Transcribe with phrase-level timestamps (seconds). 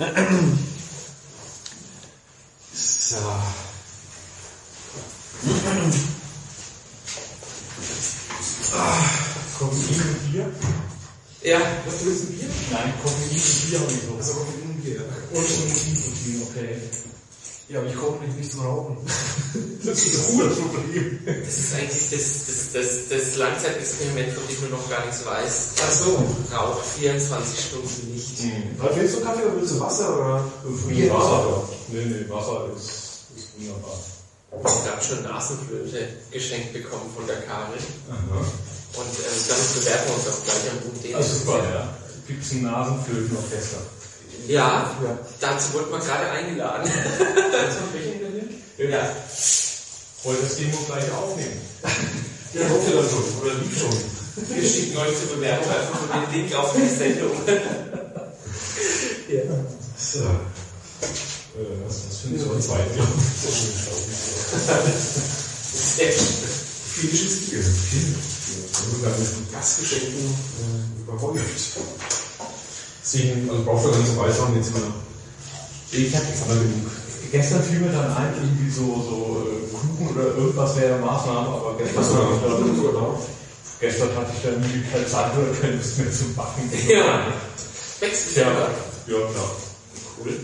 [0.00, 0.06] So.
[8.72, 9.04] Ah,
[9.58, 10.46] Koffein und Bier?
[11.42, 12.48] Ja, was du willst ein Bier?
[12.70, 13.80] Nein, Koffein und Bier.
[14.16, 15.04] Also Koffein und Bier.
[15.34, 16.76] Und Nikotin, okay.
[17.70, 18.96] Ja, aber ich komme nicht, nicht zum Rauchen.
[19.82, 21.18] Das ist ein cooles Problem.
[21.24, 25.82] das ist eigentlich das, das, das, das Langzeitexperiment, von dem du noch gar nichts weißt.
[25.82, 26.22] Ach so.
[26.54, 28.38] Raucht 24 Stunden nicht.
[28.76, 30.52] Was willst du Kaffee oder willst du Wasser oder
[30.86, 31.68] Bier, Wasser.
[31.88, 33.96] Nee, nee, Wasser ist, ist wunderbar.
[34.52, 37.80] Ich habe schon Nasenflöte geschenkt bekommen von der Karin.
[38.10, 41.14] Und äh, dann bewerten wir uns auch gleich am UMD.
[41.14, 41.96] Also super, ja.
[42.26, 43.78] Gibt es ein Nasenflötenorchester?
[44.50, 45.18] Ja, Ja.
[45.38, 46.90] dazu wurde man gerade eingeladen.
[48.78, 49.16] ja.
[50.24, 51.60] Wollt das Demo gleich aufnehmen?
[52.52, 53.24] Ja, hofft ihr dann schon.
[53.42, 53.96] Oder lief schon.
[54.56, 57.30] Wir schicken euch zur Bewertung einfach nur den Link auf die Sendung.
[59.28, 59.42] ja.
[59.96, 60.18] So.
[60.18, 60.26] Äh,
[61.86, 62.90] was ist das für ein so ein Zweit?
[65.72, 66.26] Sehr gut.
[66.96, 67.62] Finnisches Bier.
[67.62, 68.14] Viel.
[68.72, 71.76] Sogar mit Gastgeschenken äh, überhäuft.
[73.02, 74.92] Deswegen, also braucht ihr gar nicht so weiter jetzt immer.
[75.92, 76.90] Ich hab jetzt aber genug.
[77.32, 81.76] Gestern fiel mir dann ein, irgendwie so, so äh, Kuchen oder irgendwas wäre Maßnahme, aber
[81.78, 83.18] gestern, sogar
[83.80, 86.70] gestern hatte ich dann irgendwie keine Zeit oder keine Lust mehr zu backen.
[86.88, 87.26] Ja.
[88.00, 88.68] Wächst Ja, ja.
[89.06, 89.50] ja klar.
[90.18, 90.40] Cool.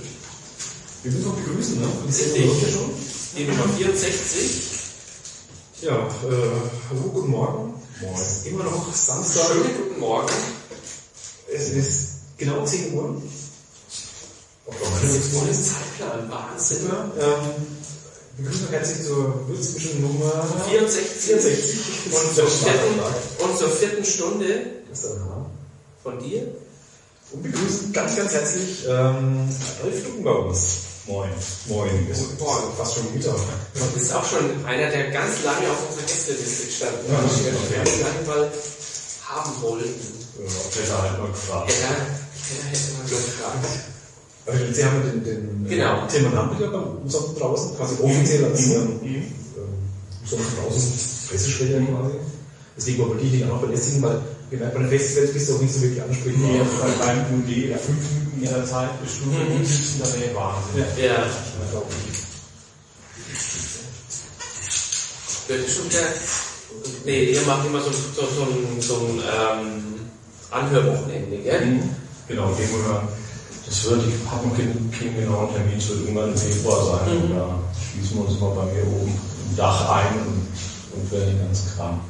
[1.03, 1.87] Wir müssen noch begrüßen, ne?
[2.07, 2.45] Richtig.
[2.45, 2.91] Ja schon.
[3.37, 4.77] Die Nummer 64.
[5.83, 5.99] Ja, äh,
[6.89, 7.75] hallo, guten Morgen.
[8.01, 8.15] Moin.
[8.45, 9.47] Immer noch Samstag.
[9.49, 10.33] Schönen guten Morgen.
[11.53, 13.23] Es ist genau 10 Uhr.
[14.67, 16.31] Auch noch Das ist voll Zeitplan.
[16.31, 16.79] Wahnsinn.
[16.83, 17.11] Super.
[17.19, 17.67] Ähm,
[18.37, 21.03] wir begrüßen euch herzlich zur Würzmischen Nummer 64.
[21.21, 22.13] 64.
[22.13, 23.01] Und zur, vierten,
[23.39, 24.67] und zur vierten Stunde
[26.03, 26.43] von dir.
[27.33, 29.49] Und begrüßen ganz, ganz herzlich ähm,
[29.83, 30.67] Ralf Stucken bei uns.
[31.07, 31.31] Moin.
[31.67, 32.09] Moin.
[32.11, 33.37] Ist boah, fast schon Mittag.
[33.75, 37.77] Du bist auch schon einer, der ganz lange auf unserer Gästeliste gestanden Ja, wir okay.
[37.77, 38.53] ganz lange mal
[39.25, 40.27] haben wollten.
[40.39, 41.73] Ja, Peter halt mal gefragt.
[41.81, 41.97] Ja,
[42.51, 43.67] ja, hätte man gefragt.
[44.47, 46.05] Also jetzt haben wir den, den Genau.
[46.05, 49.17] äh, Thema Nampiger bei uns auch draußen, quasi offiziell als ähm, Mhm.
[49.17, 49.25] ähm,
[50.25, 50.93] so draußen
[51.29, 52.15] Pressesprecher quasi.
[52.77, 54.21] Deswegen wollte ich dich auch noch belästigen, weil
[54.51, 56.43] bei den Festivals bist du auch nicht so wirklich ansprechbar.
[56.51, 59.65] Nee, weil beim UD, der fünf Minuten ihrer Zeit bis Stunde Mhm.
[59.65, 60.85] sitzen, da wäre Wahnsinn.
[61.05, 61.27] Ja,
[61.65, 62.17] Unglaublich.
[65.49, 66.07] wird schon wieder.
[67.05, 69.95] Nee, ihr macht immer so, so, so ein, so ein ähm,
[70.51, 71.79] Anhörwochenende, gell?
[72.29, 73.09] Genau, dem wir,
[73.67, 77.15] das wird, ich habe noch keinen keinen genauen Termin, es wird irgendwann im Februar sein.
[77.15, 77.35] Mhm.
[77.35, 77.59] Da
[77.93, 79.13] schließen wir uns mal bei mir oben
[79.51, 82.01] im Dach ein und, und werden den ganzen Kram.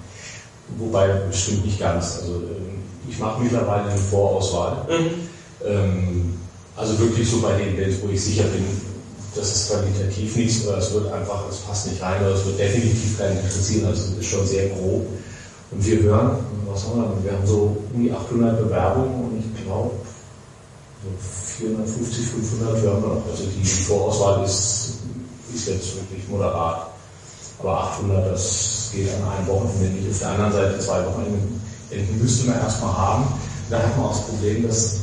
[0.79, 2.19] Wobei, bestimmt nicht ganz.
[2.21, 4.87] Also, ähm, ich mache mittlerweile eine Vorauswahl.
[4.89, 5.11] Mhm.
[5.65, 6.39] Ähm,
[6.77, 8.65] also wirklich so bei den Bands, wo ich sicher bin,
[9.35, 12.59] das ist qualitativ nichts oder es wird einfach, es passt nicht rein oder es wird
[12.59, 13.87] definitiv keinen interessieren.
[13.87, 15.07] Also es ist schon sehr grob.
[15.71, 19.65] Und wir hören, was haben wir, wir haben so um die 800 Bewerbungen und ich
[19.65, 19.91] glaube,
[21.59, 23.27] 450, 500 hören wir noch.
[23.31, 24.95] Also die Vorauswahl ist,
[25.55, 26.91] ist jetzt wirklich moderat.
[27.59, 30.11] Aber 800, das geht an einem Wochenende nicht.
[30.11, 31.61] Auf der anderen Seite zwei Wochenenden
[32.21, 33.25] müsste man erstmal haben.
[33.71, 35.01] Da hat man auch das Problem, dass,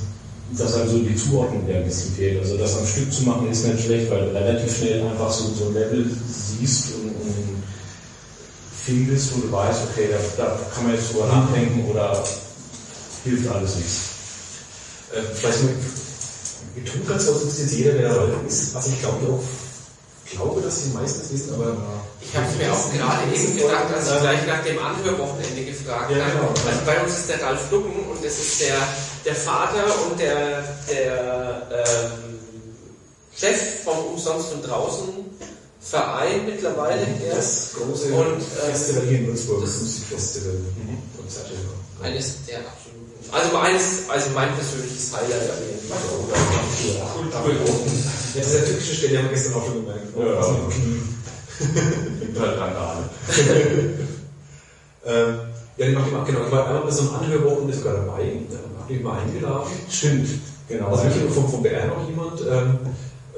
[0.58, 2.40] dass einem so die Zuordnung der ein bisschen fehlt.
[2.42, 5.46] Also das am Stück zu machen ist nicht schlecht, weil du relativ schnell einfach so,
[5.54, 7.64] so ein Level siehst und, und
[8.86, 12.24] findest, wo du weißt, okay, da, da kann man jetzt drüber nachdenken oder
[13.24, 14.13] hilft alles nichts.
[15.14, 15.60] Äh, vielleicht
[17.08, 19.44] ganz kurz, dass jetzt jeder, der Ralf ist, was ich glaube auch,
[20.32, 21.78] glaube, dass die meisten es wissen, aber
[22.20, 26.26] Ich habe mir auch gerade eben gedacht, als ich gleich nach dem Anhörwochenende gefragt Ja,
[26.26, 26.32] habe.
[26.32, 26.48] genau.
[26.50, 28.78] Also bei uns ist der Ralf Ducken und das ist der,
[29.26, 32.40] der Vater und der, der ähm,
[33.38, 35.10] Chef vom Umsonst und Draußen
[35.82, 37.06] Verein mittlerweile.
[37.22, 40.56] Der das große Und, äh, Festival hier in Würzburg, das- Musikfestival,
[41.18, 41.52] Konzerte.
[42.02, 43.03] eines der absoluten.
[43.32, 45.98] Also eines, also mein persönliches Highlight auf jeden Fall.
[46.88, 50.08] Ja, das ist der türkische Stelle, haben wir gestern auch schon gemerkt.
[50.18, 50.26] Ja.
[50.38, 51.02] Also im Knie.
[52.20, 53.10] Gibt halt Randale.
[55.06, 55.36] Ähm,
[55.76, 58.58] ja, die macht immer, genau, ich war einmal bei so einem Anhörwochenende sogar dabei, da
[58.82, 59.68] hab ich mal eingeladen.
[59.90, 60.30] Stimmt,
[60.68, 60.88] genau.
[60.88, 62.40] Also nur vom, vom BR noch jemand.
[62.42, 62.80] Ähm,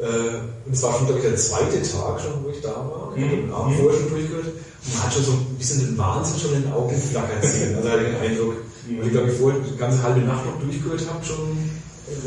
[0.01, 3.13] äh, und es war schon, glaube ich, der zweite Tag schon, wo ich da war.
[3.15, 4.45] Ich habe den Abend vorher schon durchgehört.
[4.45, 7.75] Und man hat schon so ein bisschen den Wahnsinn schon in den Augen flackern sehen.
[7.75, 8.55] Also hatte ich den Eindruck,
[8.89, 11.57] weil ich glaube ich vorher die ganze halbe Nacht noch durchgehört habe schon.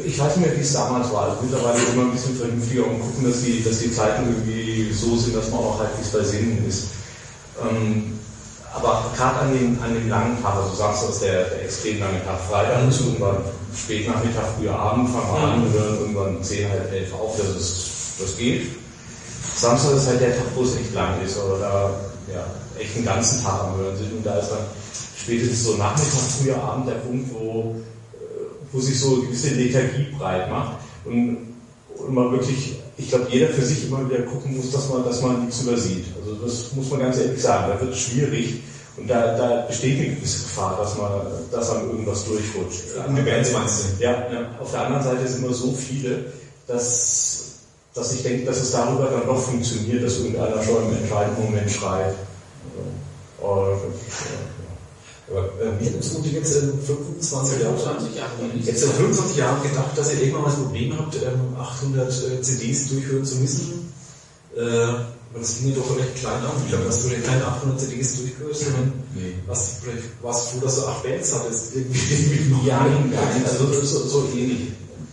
[0.04, 1.30] Ich weiß nicht mehr, wie es damals war.
[1.30, 5.16] Also mittlerweile immer ein bisschen vernünftiger und gucken, dass die, dass die Zeiten irgendwie so
[5.16, 6.88] sind, dass man auch halbwegs bei Sinnen ist.
[7.62, 8.18] Ähm,
[8.74, 12.38] aber gerade an dem, an langen Tag, also Samstag ist der, der extrem lange Tag,
[12.48, 13.38] Freitag ist irgendwann
[13.74, 17.86] Spätnachmittag, früher Abend fangen wir an, wir hören irgendwann 10, halb 11 auf, das, ist,
[18.20, 18.66] das geht.
[19.56, 21.90] Samstag ist halt der Tag, wo es echt lang ist, oder da
[22.32, 22.44] ja,
[22.78, 24.66] echt einen ganzen Tag am Hören sind und da ist dann
[25.20, 27.76] spätestens so Nachmittag, früher Abend der Punkt, wo,
[28.14, 28.16] äh,
[28.72, 31.38] wo sich so eine gewisse Lethargie breit macht und,
[31.96, 35.22] und man wirklich, ich glaube, jeder für sich immer wieder gucken muss, dass man, dass
[35.22, 36.06] man nichts übersieht.
[36.20, 38.60] Also das muss man ganz ehrlich sagen, da wird es schwierig
[38.96, 41.10] und da, da besteht eine gewisse Gefahr, dass man,
[41.52, 42.96] dass einem irgendwas durchrutscht.
[43.06, 44.04] Andere Bands meinst du?
[44.04, 44.26] Ja,
[44.60, 46.32] auf der anderen Seite sind immer so viele,
[46.66, 47.44] dass,
[47.94, 51.70] dass ich denke, dass es darüber dann doch funktioniert, dass irgendeiner schon im entscheidenden Moment
[51.70, 52.14] schreit.
[53.40, 53.78] Oder,
[55.30, 58.30] Aber äh, wir haben jetzt in 25 Jahren, 25 Jahre.
[58.64, 62.40] jetzt in 25 Jahren gedacht, dass ihr irgendwann mal das Problem habt, ähm, 800 äh,
[62.42, 63.92] CDs durchhören zu müssen.
[64.56, 64.60] Äh,
[65.30, 66.52] aber das ging ja doch recht klein an.
[66.64, 69.34] Ich glaube, dass du keine 800 CDs durchhörst, sondern Nee.
[69.46, 71.76] was, vielleicht warst du froh, dass du acht Bands hattest.
[71.76, 72.66] Irgendwie.
[72.66, 74.68] Ja, nein, also so, so ähnlich.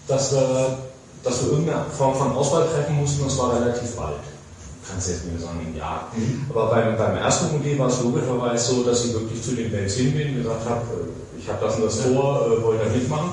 [0.07, 0.77] Dass wir,
[1.23, 4.15] dass wir irgendeine Form von Auswahl treffen mussten, das war relativ bald.
[4.89, 6.11] Kannst du jetzt mir sagen, ein Jahr.
[6.49, 9.95] Aber beim, beim ersten OD war es logischerweise so, dass ich wirklich zu den Bands
[9.95, 13.31] hin bin, gesagt habe, äh, ich habe das und das vor, äh, wollt ihr mitmachen.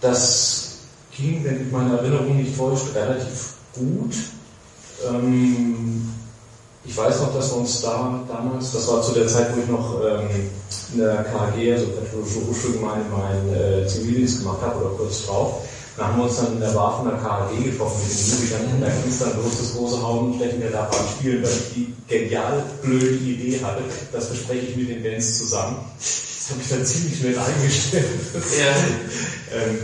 [0.00, 0.78] Das
[1.16, 4.14] ging, wenn mich meine Erinnerung nicht täuscht, relativ gut.
[5.08, 6.12] Ähm,
[6.84, 9.68] ich weiß noch, dass wir uns da damals, das war zu der Zeit, wo ich
[9.68, 10.50] noch ähm,
[10.92, 15.62] in der KG, also Katholische Hochschulgemeinde, meinen äh, Zivildienst gemacht habe oder kurz drauf.
[15.96, 18.80] Da haben wir uns dann in der Bar von der KG getroffen mit den Musikern
[18.82, 21.94] da ging es dann los, das große Haubenstechen der darf man spielen, weil ich die
[22.06, 23.82] genial blöde Idee hatte.
[24.12, 25.76] Das bespreche ich mit den Bands zusammen.
[25.98, 28.04] Das habe ich dann ziemlich schnell eingestellt.
[28.60, 29.56] Ja.
[29.58, 29.78] Ähm,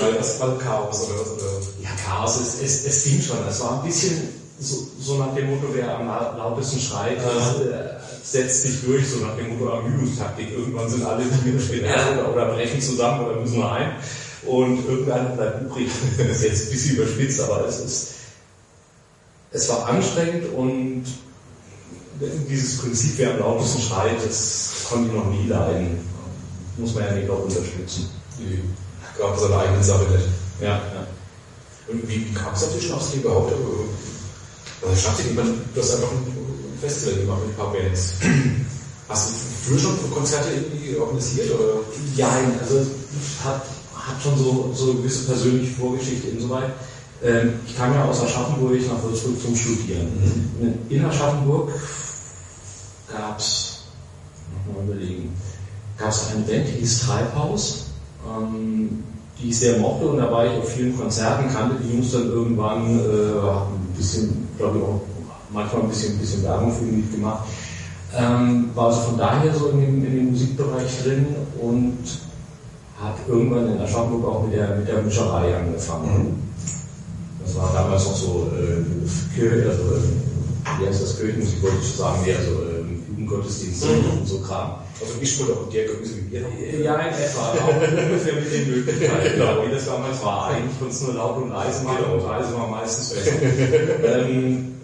[0.00, 1.20] weil das war Chaos oder?
[1.20, 1.60] Oder?
[1.82, 3.36] Ja, Chaos, es, es, es ging schon.
[3.48, 4.28] Es war ein bisschen
[4.58, 9.18] so, so nach dem Motto, wer am la- lautesten schreit, äh, setzt sich durch, so
[9.18, 10.52] nach dem Motto Ermüdungstaktik.
[10.52, 13.92] Irgendwann sind alle tierisch genervt oder, oder brechen zusammen oder müssen nur ein.
[14.46, 15.90] Und irgendeiner bleibt übrig.
[16.18, 18.06] Das ist jetzt ein bisschen überspitzt, aber es ist,
[19.52, 21.04] es war anstrengend und
[22.48, 25.98] dieses Prinzip, wer am lautesten schreit, das konnte ich noch nie leiden.
[26.76, 28.10] Muss man ja nicht auch unterstützen.
[28.38, 28.62] Die
[29.18, 30.26] gab seine eigene Sache nicht.
[30.60, 31.06] Ja, ja.
[31.88, 33.52] Und wie, wie kam es auf die Schnapsidee überhaupt?
[34.82, 35.36] Also Schnapsidee, ich
[35.74, 38.14] du hast einfach ein Festival gemacht mit ein paar Bands.
[39.08, 39.34] Hast du
[39.64, 41.50] früher schon Konzerte irgendwie organisiert?
[41.50, 41.80] Oder?
[42.14, 43.66] Ja, also es hat,
[44.08, 46.72] hat schon so, so eine gewisse persönliche Vorgeschichte insoweit.
[47.22, 50.08] Ähm, ich kam ja aus Aschaffenburg nach Würzburg zum Studieren.
[50.88, 51.70] In Aschaffenburg
[53.12, 53.82] gab es,
[54.74, 55.34] mal überlegen,
[55.98, 57.86] gab es eine Band, die hieß Treibhaus,
[58.26, 59.04] ähm,
[59.38, 62.28] die ich sehr mochte und da war ich auf vielen Konzerten, kannte die Jungs dann
[62.28, 65.00] irgendwann, äh, ein bisschen, glaube ich auch
[65.52, 67.44] manchmal ein bisschen, ein bisschen Werbung für mich gemacht.
[68.16, 71.26] Ähm, war also von daher so in dem, in dem Musikbereich drin
[71.60, 71.98] und
[73.00, 76.52] habe irgendwann in Aschaffenburg auch mit der, mit der Mischerei angefangen.
[77.42, 81.88] Das war damals noch so äh, Kirche, also äh, wie heißt das Kirchenmusik, wollte ich
[81.88, 84.74] schon sagen, mehr so äh, Jugendgottesdienst und so Kram.
[85.00, 86.40] Also ich wurde auch der Größe wie wir.
[86.82, 90.48] Ja, in etwa, auch ungefähr mit den Möglichkeiten, genau, wie das damals war.
[90.48, 93.32] Eigentlich konnte es nur laut und leise machen und leise war meistens besser.
[94.04, 94.74] ähm,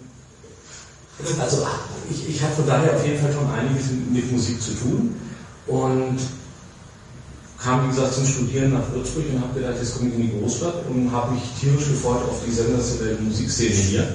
[1.39, 1.67] also
[2.09, 5.15] ich, ich hatte von daher auf jeden Fall schon einiges mit, mit Musik zu tun
[5.67, 6.17] und
[7.57, 10.39] kam, wie gesagt, zum Studieren nach Würzburg und habe gedacht, jetzt komme ich in die
[10.39, 14.07] Großstadt und habe mich tierisch gefreut auf die sensationelle Musikszene hier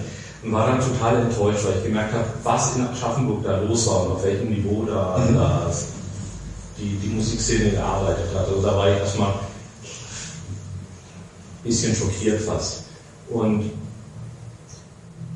[0.42, 4.06] und war dann total enttäuscht, weil ich gemerkt habe, was in Aschaffenburg da los war
[4.06, 5.72] und auf welchem Niveau da, da
[6.78, 8.48] die, die Musikszene gearbeitet hat.
[8.48, 9.38] Also da war ich erstmal ein
[11.64, 12.84] bisschen schockiert fast.
[13.28, 13.70] Und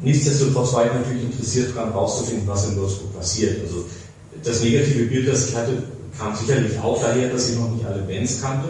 [0.02, 3.60] nichtsdestotrotz war ich natürlich interessiert daran, rauszufinden, was in Würzburg passiert.
[3.62, 3.84] Also
[4.42, 5.82] das negative Bild, das ich hatte,
[6.18, 8.68] kam sicherlich auch daher, dass ich noch nicht alle Bands kannte.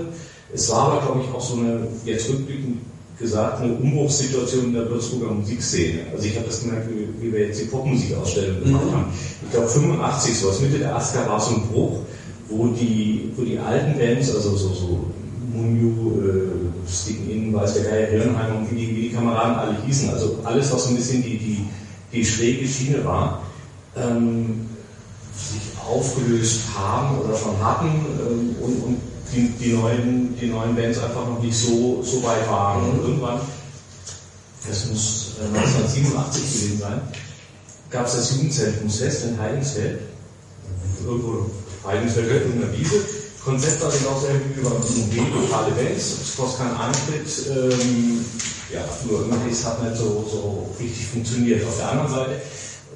[0.53, 2.79] Es war aber, glaube ich, auch so eine, jetzt rückblickend
[3.19, 6.01] gesagt, eine Umbruchssituation in der Würzburger Musikszene.
[6.13, 9.07] Also ich habe das gemerkt, wie, wie wir jetzt die Popmusikausstellung gemacht haben.
[9.43, 12.01] Ich glaube 85, so was Mitte der 80er war so ein Bruch,
[12.49, 15.07] wo die, wo die alten Bands, also so, so
[15.53, 19.77] Munju, äh, Sticken In, weiß der Geier, Hirnheim und wie die, wie die Kameraden alle
[19.85, 21.65] hießen, also alles, was so ein bisschen die, die,
[22.13, 23.43] die schräge Schiene war,
[23.97, 24.67] ähm,
[25.35, 27.89] sich aufgelöst haben oder schon hatten
[28.21, 29.01] ähm, und, und
[29.33, 32.91] die, die, neuen, die neuen Bands einfach noch nicht so, so weit waren.
[32.91, 33.41] Und irgendwann,
[34.67, 37.01] das muss äh, 1987 gewesen sein,
[37.91, 40.01] gab es das Jugendzentrumsfest in Heidingsfeld.
[41.05, 41.51] Irgendwo
[41.87, 42.97] Heidingsfeld, irgendeiner Wiese.
[43.45, 44.71] Konzept war genau selber wie über
[45.13, 46.17] die lokale Bands.
[46.21, 47.29] Es kostet keinen Eintritt.
[47.49, 48.25] Ähm,
[48.73, 51.65] ja, nur irgendwie, es hat nicht so, so richtig funktioniert.
[51.65, 52.43] Auf der anderen Seite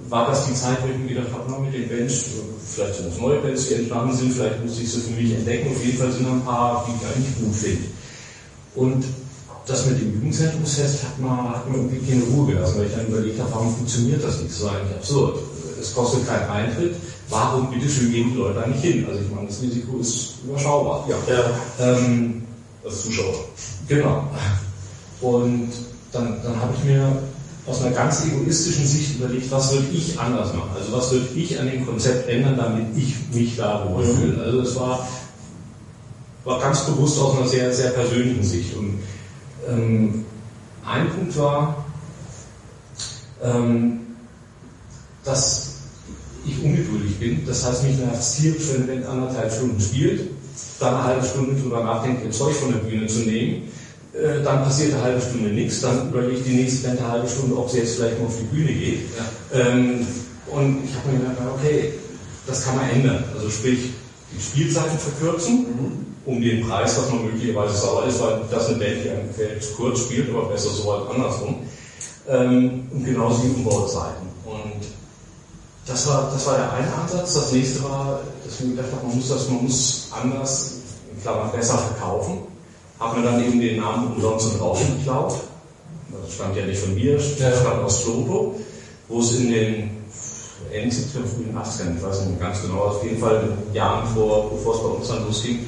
[0.08, 2.24] war das die Zeit, wo ich mir gedacht habe, mit den Bands,
[2.66, 5.70] vielleicht sind das neue Bands, die entstanden sind, vielleicht muss ich sie für mich entdecken.
[5.70, 7.88] Auf jeden Fall sind da ein paar, die ich eigentlich gut finde.
[8.74, 9.04] Und
[9.66, 13.06] das mit dem Jugendzentrumsfest hat man, hat man irgendwie keine Ruhe gelassen, weil ich dann
[13.06, 14.50] überlegt habe, warum funktioniert das nicht?
[14.52, 15.38] Das war eigentlich absurd.
[15.80, 16.96] Es kostet keinen Eintritt.
[17.28, 19.06] Warum bitteschön gehen die Leute da nicht hin?
[19.08, 21.08] Also ich meine, das Risiko ist überschaubar.
[21.08, 21.16] Ja.
[21.78, 22.42] Ähm,
[22.84, 23.44] Als Zuschauer.
[23.86, 24.28] Genau.
[25.20, 25.70] Und
[26.12, 27.22] dann, dann habe ich mir
[27.70, 30.70] aus einer ganz egoistischen Sicht überlegt, was würde ich anders machen?
[30.74, 34.42] Also was würde ich an dem Konzept ändern, damit ich mich da wohlfühle?
[34.42, 35.08] Also es war,
[36.44, 38.76] war ganz bewusst aus einer sehr, sehr persönlichen Sicht.
[38.76, 38.98] Und
[39.68, 40.24] ähm,
[40.84, 41.84] ein Punkt war,
[43.42, 44.00] ähm,
[45.24, 45.74] dass
[46.44, 47.46] ich ungeduldig bin.
[47.46, 48.42] Das heißt, mich nervt
[48.74, 50.30] wenn wenn anderthalb Stunden spielt,
[50.80, 53.68] dann eine halbe Stunde drüber nachdenkt, ihr Zeug von der Bühne zu nehmen.
[54.12, 57.56] Äh, Dann passiert eine halbe Stunde nichts, dann überlegt die nächste Band eine halbe Stunde,
[57.56, 59.00] ob sie jetzt vielleicht mal auf die Bühne geht.
[59.52, 60.06] Ähm,
[60.48, 61.94] und ich habe mir gedacht, okay,
[62.46, 63.24] das kann man ändern.
[63.34, 63.90] Also sprich,
[64.36, 65.66] die Spielzeiten verkürzen,
[66.26, 69.62] um den Preis, was man möglicherweise sauer ist, weil das eine Band, die einem gefällt,
[69.62, 71.56] zu spielt, aber besser so als andersrum.
[72.28, 74.28] Ähm, und genauso die Umbauzeiten.
[74.44, 74.82] Und
[75.86, 77.34] das war, das war der eine Ansatz.
[77.34, 80.74] Das nächste war, dass ich mir gedacht habe, man muss das, man muss anders,
[81.12, 82.38] in Klammern besser verkaufen.
[83.00, 85.34] Habe mir dann eben den Namen umsonst und Rauschen geklaut.
[86.22, 88.60] Das stammt ja nicht von mir, das stammt aus Floto,
[89.08, 89.90] wo es in den
[90.72, 94.50] Ende 70er, frühen 80ern, ich weiß nicht mehr ganz genau, auf jeden Fall Jahren vor,
[94.50, 95.58] bevor es bei uns dann losging,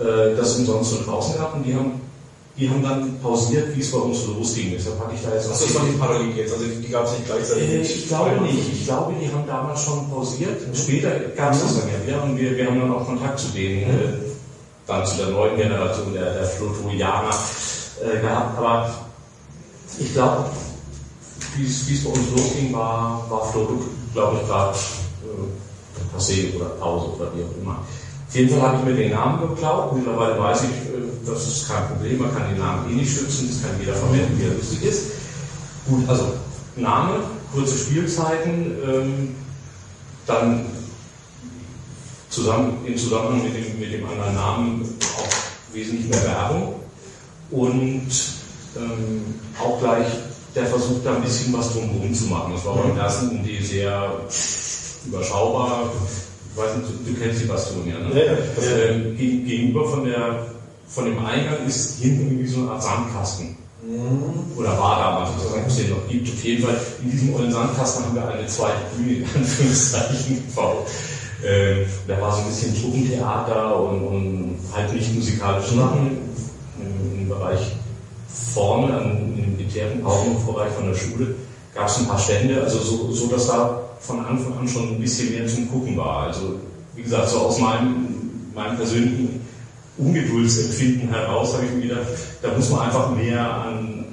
[0.00, 2.00] äh, das umsonst und draußen gab und die haben,
[2.56, 4.72] die haben dann pausiert, wie es bei uns losging.
[4.72, 7.04] Deshalb hatte ich da jetzt Achso, das war nicht parallel jetzt, also die, die gab
[7.04, 7.68] es nicht gleichzeitig.
[7.70, 8.72] äh, ich glaube nicht.
[8.72, 10.60] Ich glaube, die haben damals schon pausiert.
[10.74, 13.48] Später gab es das dann ja wieder und wir, wir haben dann auch Kontakt zu
[13.48, 14.29] denen, äh,
[14.90, 17.34] dann zu der neuen Generation der, der Flotorianer
[18.02, 18.58] äh, gehabt.
[18.58, 18.90] Aber
[19.98, 20.46] ich glaube,
[21.56, 27.14] wie es bei uns losging, war, war Floto, glaube ich, gerade äh, Passé oder Pause
[27.16, 27.78] oder wie auch immer.
[28.28, 29.94] Auf jeden Fall habe ich mir den Namen geklaut.
[29.94, 32.18] Mittlerweile weiß ich, äh, das ist kein Problem.
[32.18, 33.48] Man kann den Namen eh nicht schützen.
[33.48, 35.06] Das kann jeder verwenden, wie er lustig ist.
[35.88, 36.34] Gut, also
[36.76, 37.14] Name,
[37.52, 39.34] kurze Spielzeiten, ähm,
[40.26, 40.66] dann
[42.30, 46.74] zusammen, im Zusammenhang mit dem, mit dem anderen Namen auch wesentlich mehr Werbung
[47.50, 48.08] und
[48.76, 49.24] ähm,
[49.60, 50.06] auch gleich
[50.54, 52.52] der Versuch, da ein bisschen was drumherum zu machen.
[52.54, 54.10] Das war beim ersten UMD sehr
[55.06, 55.90] überschaubar.
[56.52, 58.10] Ich weiß nicht, du, du kennst die Bastion ja, ne?
[58.26, 58.88] Ja, ja.
[58.90, 60.46] Ähm, geg- gegenüber von, der,
[60.88, 63.56] von dem Eingang ist hinten irgendwie so eine Art Sandkasten.
[64.56, 66.28] Oder war damals, ich weiß nicht, ob es den noch gibt.
[66.28, 70.86] Auf jeden Fall, in diesem ollen Sandkasten haben wir eine zweite Bühne in Anführungszeichen gebaut.
[71.44, 76.18] Ähm, da war so ein bisschen Truppentheater und, und halt nicht musikalische Sachen
[76.78, 77.76] im, im Bereich
[78.54, 78.98] vorne,
[79.36, 81.34] im militären Pausenbereich von der Schule,
[81.74, 85.00] gab es ein paar Stände, also so, so, dass da von Anfang an schon ein
[85.00, 86.26] bisschen mehr zum Gucken war.
[86.26, 86.56] Also,
[86.94, 89.40] wie gesagt, so aus meinem, meinem persönlichen
[89.96, 92.06] Ungeduldsempfinden heraus habe ich mir gedacht,
[92.42, 94.04] da muss man einfach mehr an,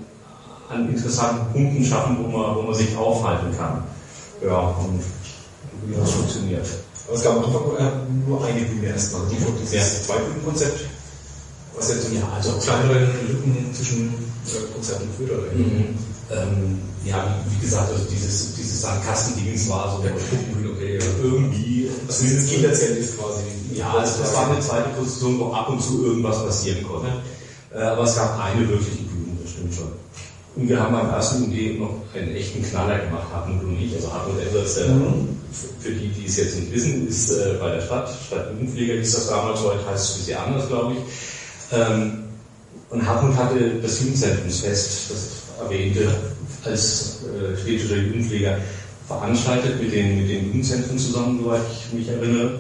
[0.69, 3.84] an interessanten Punkten schaffen, wo man, wo man sich aufhalten kann.
[4.43, 5.01] Ja, und
[5.86, 6.67] wie das funktioniert.
[7.07, 9.81] Aber es gab am Anfang äh, nur eine Bühne erstmal, die von dieses Ja.
[10.05, 10.79] Zweibühnenkonzept,
[11.75, 14.13] was ja so Ja, also- kleinere Lücken zwischen
[14.47, 15.31] äh, Konzerten führt.
[15.31, 15.95] Oder Mhm.
[16.29, 21.05] Ähm, ja, wie, gesagt, also dieses, dieses Sandkastendings war so okay, ja.
[21.23, 21.89] irgendwie.
[22.05, 23.43] Also dieses Kinderzelt ist quasi.
[23.73, 27.07] Ja, also das war eine zweite Position, wo ab und zu irgendwas passieren konnte.
[27.73, 29.87] Äh, aber es gab eine wirkliche Bühne, das stimmt schon.
[30.57, 33.95] Und wir haben beim ersten UG noch einen echten Knaller gemacht, Hartmut und ich.
[33.95, 34.87] Also Hartmut Enders, der,
[35.51, 39.29] für die, die es jetzt nicht wissen, ist äh, bei der Stadt, Stadtjugendpfleger hieß das
[39.29, 41.77] damals, heute heißt es ein bisschen anders, glaube ich.
[41.77, 42.23] Ähm,
[42.89, 45.27] und Hartmut hatte das Jugendzentrumsfest, das
[45.61, 46.09] erwähnte,
[46.63, 48.57] als äh, städtischer Jugendpfleger
[49.07, 52.59] veranstaltet mit den, mit den Jugendzentren zusammen, soweit ich mich erinnere.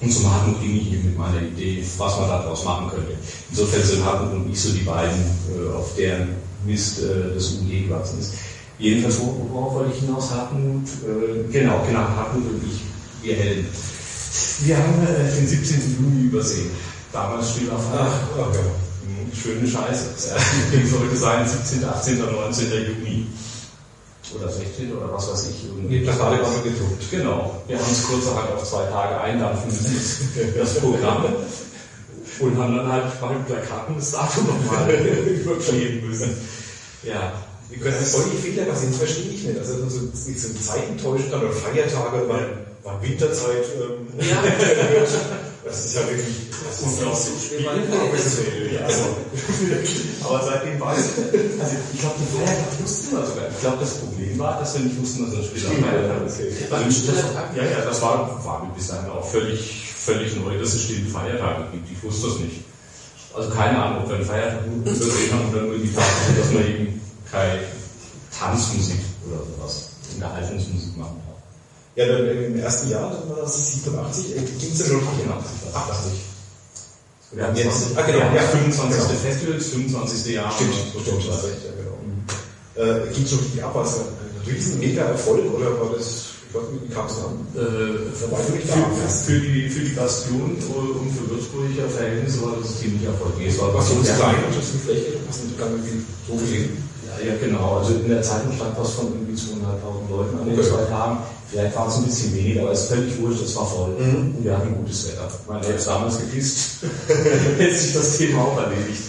[0.00, 3.12] Und zum Hartmut ging ich eben mit meiner Idee, was man daraus machen könnte.
[3.50, 5.18] Insofern sind Hartmut und ich so die beiden,
[5.56, 6.30] äh, auf deren
[6.66, 8.34] Mist äh, das UG gewachsen ist.
[8.82, 10.30] Jedenfalls, wo- worauf wollte ich hinaus?
[10.32, 12.80] Hartmut, äh, genau, genau, Hartmut und ich,
[13.22, 13.66] wir Helden.
[14.64, 15.98] Wir haben äh, den 17.
[16.00, 16.70] Juni übersehen.
[17.12, 18.46] Damals steht auf Ach, ja.
[18.46, 20.06] Mhm, Schöne Scheiße.
[20.14, 22.66] Das erste Meeting sollte sein 17., 18., 19.
[22.72, 23.26] Juni.
[24.34, 24.92] Oder 16.
[24.96, 25.64] oder was weiß ich.
[25.66, 26.00] Irgendwie.
[26.00, 27.10] Plakate waren schon gedruckt.
[27.10, 27.62] Genau.
[27.68, 31.24] Wir haben es kurzerhand auf zwei Tage eindampfen müssen, das Programm.
[32.40, 36.30] Und haben dann halt bei den Plakaten das Datum nochmal überkleben müssen.
[37.04, 37.32] Ja.
[37.72, 38.92] Wie können das solche Fehler passieren?
[38.92, 39.58] Das verstehe ich nicht.
[39.58, 42.40] Also so, nicht so Zeiten täuschen dann oder Feiertage, war,
[42.84, 43.64] war Winterzeit.
[43.80, 44.42] Ähm, Ja.
[45.64, 46.36] das ist ja wirklich.
[46.68, 47.64] Das ist Unglaublich.
[47.64, 49.02] Man- also,
[50.24, 53.48] aber seitdem weiß ich, also ich glaube, die Feiertag wussten wir sogar.
[53.50, 56.34] Ich glaube, das Problem war, dass wir nicht wussten, dass es ein Spieler Feiertag ist.
[56.40, 56.52] Okay.
[56.70, 57.24] Also, das,
[57.56, 61.08] ja, ja, das war, war mir bis dahin auch völlig, völlig neu, dass es stille
[61.08, 61.88] Feiertage gibt.
[61.90, 62.60] Ich wusste das nicht.
[63.34, 66.52] Also keine Ahnung, ob wir einen Feiertag nur gesehen haben oder nur die Tatsache, dass
[66.52, 67.00] man eben
[67.32, 67.60] keine
[68.38, 71.40] Tanzmusik oder sowas in der Haltungsmusik machen darf.
[71.96, 75.74] Ja, dann im ersten Jahr, das war das 87, ging es ja schon 88.
[75.74, 76.12] 88.
[77.32, 78.42] Wir haben Jetzt- ah, genau, ja, ja.
[78.42, 79.00] 25.
[79.00, 79.20] Genau.
[79.20, 80.34] Festivals, 25.
[80.34, 80.52] Jahr.
[80.52, 81.96] Stimmt, so stimmt, hast recht, ja, genau.
[82.74, 84.04] Äh, ging schon richtig ab, war es ein
[84.46, 87.40] riesen mega Erfolg oder war das, ich weiß nicht, wie kam es an?
[87.56, 88.36] Äh, da.
[88.36, 93.48] für, für, die, für die Bastion und für Würzburger Verhältnisse war das ziemlich erfolgreich.
[93.48, 96.91] Es war Was so klein, das ist die Fläche, das nicht viel so gesehen.
[97.20, 97.78] Ja, ja, genau.
[97.78, 100.68] Also in der Zeitung stand was von irgendwie 200.000 Leuten an den Okay.
[100.68, 101.18] zwei Tagen.
[101.50, 103.90] Vielleicht war es ein bisschen weniger, aber es ist völlig wurscht, es war voll.
[103.98, 104.34] Mhm.
[104.36, 105.28] Und wir hatten gutes Wetter.
[105.48, 106.58] Man hätte es damals geküsst,
[107.58, 109.02] hätte sich das Thema auch erledigt.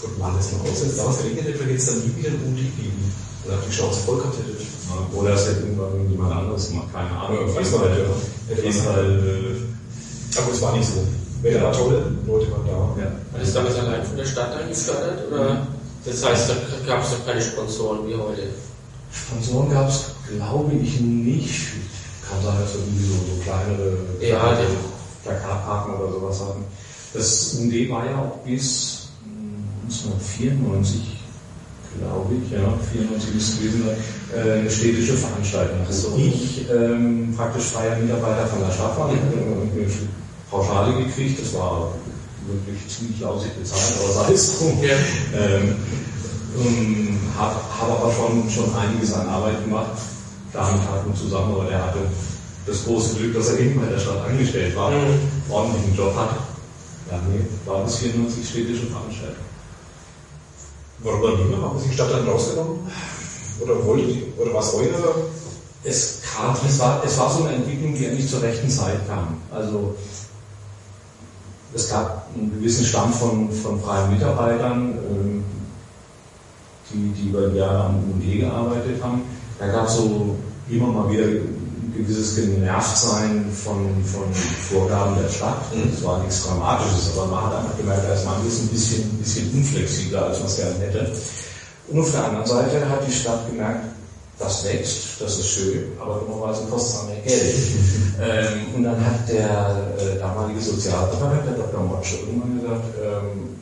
[0.00, 2.40] Gut, mal das mal aus, wenn es damals geregnet hätte, jetzt dann nie wieder ein
[2.46, 3.12] Undicht blieben.
[3.46, 5.16] Oder die Chance voll gehabt hätte.
[5.16, 7.48] Oder es hätte irgendwann irgendjemand anderes gemacht, keine Ahnung.
[7.48, 7.96] Ja, weiß man ja.
[8.48, 11.04] Hätte was- Fall äh, Aber es war nicht so.
[11.42, 13.02] Wetter war toll, Leute waren da.
[13.02, 13.10] ja.
[13.32, 15.26] War das damals allein von der Stadt eingefördert?
[15.30, 15.66] Oder?
[16.04, 16.54] Das heißt, da
[16.86, 18.48] gab es noch keine Sponsoren wie heute.
[19.12, 21.68] Sponsoren gab es, glaube ich, nicht.
[22.28, 24.76] Kann sein, dass irgendwie so, so kleinere Ja, kleinere
[25.22, 26.64] Plakatparken oder sowas hatten.
[27.14, 31.00] Das UMD war ja auch bis mm, 1994,
[31.98, 33.84] glaube ich, ja, 94 müsste es gewesen
[34.34, 35.78] äh, eine städtische Veranstaltung.
[35.86, 36.12] Ach so.
[36.12, 39.86] Wo ich ähm, praktisch freier Mitarbeiter von der ich hatte eine
[40.50, 41.92] Pauschale gekriegt, das war
[42.46, 44.78] wirklich ziemlich lausig bezahlt, aber sei es drum.
[44.82, 44.94] Ja.
[45.38, 45.76] Ähm,
[46.58, 49.92] ähm, habe hab aber schon, schon einiges an Arbeit gemacht,
[50.52, 51.98] da mit Hartmut zusammen, aber der hatte
[52.66, 55.18] das große Glück, dass er eben bei der Stadt angestellt war, Mhm.
[55.48, 56.36] ordentlichen Job hat.
[57.10, 59.44] Ja, nee, war bis 94 städtische Veranstaltung.
[61.00, 61.60] Warum dann nicht mehr?
[61.62, 62.78] Haben Sie die Stadt dann rausgenommen?
[63.60, 65.14] Oder wolltet ihr, oder war es euer?
[65.84, 69.36] Es kam, es war, es war so eine Entwicklung, die eigentlich zur rechten Zeit kam.
[69.50, 69.96] Also,
[71.74, 75.44] es gab einen gewissen Stamm von, von freien Mitarbeitern, ähm,
[76.92, 79.22] die, die über die Jahre am UND gearbeitet haben.
[79.58, 80.36] Da gab es so
[80.68, 85.62] immer mal wieder ein gewisses Genervtsein von, von Vorgaben der Stadt.
[85.90, 89.02] Das war nichts Dramatisches, aber man hat einfach gemerkt, da ist man ist ein bisschen,
[89.04, 91.12] ein bisschen unflexibler, als man es gerne hätte.
[91.88, 93.84] Und auf der anderen Seite hat die Stadt gemerkt,
[94.38, 97.54] das wächst, das ist schön, aber dummerweise kostet es mehr Geld.
[98.20, 101.82] ähm, und dann hat der äh, damalige Sozialreferent, der Dr.
[101.82, 103.56] Motsch, irgendwann gesagt, ähm,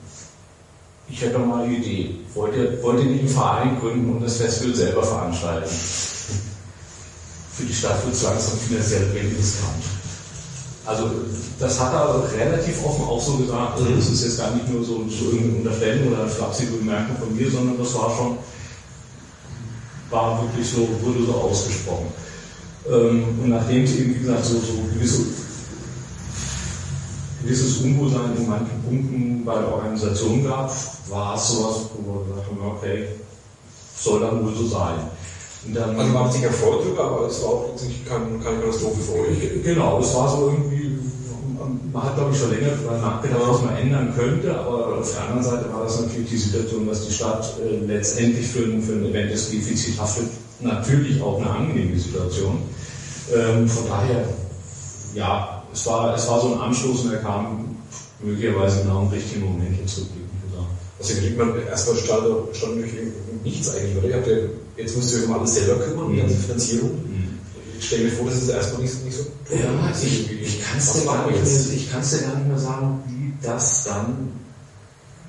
[1.09, 2.14] ich hätte doch mal eine Idee.
[2.35, 5.68] Wollt ihr, wollt ihr nicht einen Verein gründen und das Festival selber veranstalten?
[7.52, 9.83] Für die Stadt wird es langsam finanziell wenig riskant.
[10.87, 11.11] Also
[11.59, 13.78] das hat er relativ offen auch so gesagt.
[13.78, 17.37] Also das ist jetzt gar nicht nur so, so irgendeine Unterstellung oder flapsige Bemerkung von
[17.37, 18.38] mir, sondern das war schon,
[20.11, 22.12] war wirklich so, wurde so ausgesprochen.
[22.88, 25.23] Ähm, und nachdem es eben, wie gesagt, so, so gewisse,
[27.42, 30.73] gewisses Unwohlsein in manchen Punkten bei der Organisation gab,
[31.09, 33.09] war es sowas, wo wir gesagt haben, okay,
[33.99, 34.96] soll dann wohl so sein.
[35.66, 39.01] Und dann, Also war nicht Erfolg drüber, aber es war auch letztlich kein, keine Katastrophe
[39.01, 39.62] für euch.
[39.62, 40.99] Genau, es war so irgendwie,
[41.92, 45.22] man hat glaube ich schon länger darüber nachgedacht, was man ändern könnte, aber auf der
[45.22, 48.92] anderen Seite war das natürlich die Situation, dass die Stadt äh, letztendlich für ein, für
[48.92, 50.29] ein Event des Defizit haftet,
[50.61, 52.62] natürlich auch eine angenehme Situation.
[53.35, 54.24] Ähm, von daher,
[55.14, 57.76] ja, es war, es war so ein Anstoß und er kam
[58.22, 60.09] möglicherweise genau im richtigen Moment gesagt.
[60.98, 62.92] Also kriegt man erstmal stand durch
[63.42, 64.09] nichts eigentlich, oder?
[64.09, 64.37] Ihr habt ja,
[64.76, 66.90] jetzt müsst ihr euch um alles selber kümmern, die ganze Finanzierung.
[67.81, 70.93] Ich stelle mir vor, das ist erstmal nicht, nicht so Ja, ich, ich kann es
[70.93, 74.33] dir, dir gar nicht mehr sagen, wie das dann,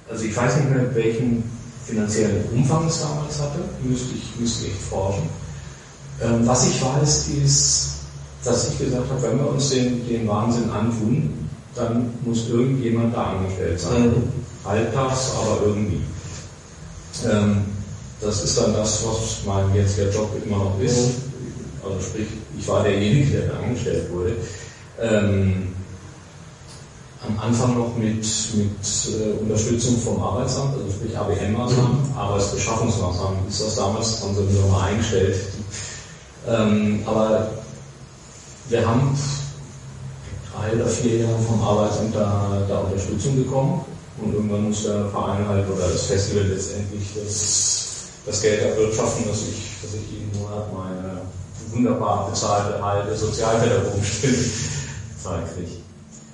[0.09, 1.49] also ich weiß nicht mehr, welchen
[1.85, 5.29] finanziellen Umfang es damals hatte, müsste ich, müsste ich forschen.
[6.21, 7.91] Ähm, was ich weiß, ist,
[8.43, 13.37] dass ich gesagt habe, wenn wir uns den, den Wahnsinn antun, dann muss irgendjemand da
[13.37, 14.07] angestellt sein.
[14.07, 14.23] Mhm.
[14.65, 16.01] Halbtags, aber irgendwie.
[17.25, 17.61] Ähm,
[18.19, 21.30] das ist dann das, was mein jetziger Job immer noch ist.
[21.83, 24.35] Also sprich, ich war derjenige, der da angestellt wurde.
[25.01, 25.73] Ähm,
[27.27, 33.75] am Anfang noch mit, mit äh, Unterstützung vom Arbeitsamt, also sprich ABM-Maßnahmen, Arbeitsbeschaffungsmaßnahmen ist das
[33.75, 35.35] damals, haben sie wieder mal eingestellt.
[36.47, 37.51] Ähm, aber
[38.69, 39.15] wir haben
[40.51, 43.85] drei oder vier Jahre vom Arbeitsamt da, da Unterstützung bekommen
[44.19, 49.41] und irgendwann muss der Verein halt oder das Festival letztendlich das, das Geld erwirtschaften, dass
[49.43, 51.00] ich, dass ich jeden Monat meine
[51.71, 54.37] wunderbar bezahlte alte Sozialpädagogenstunde
[55.21, 55.71] zahlen kriege.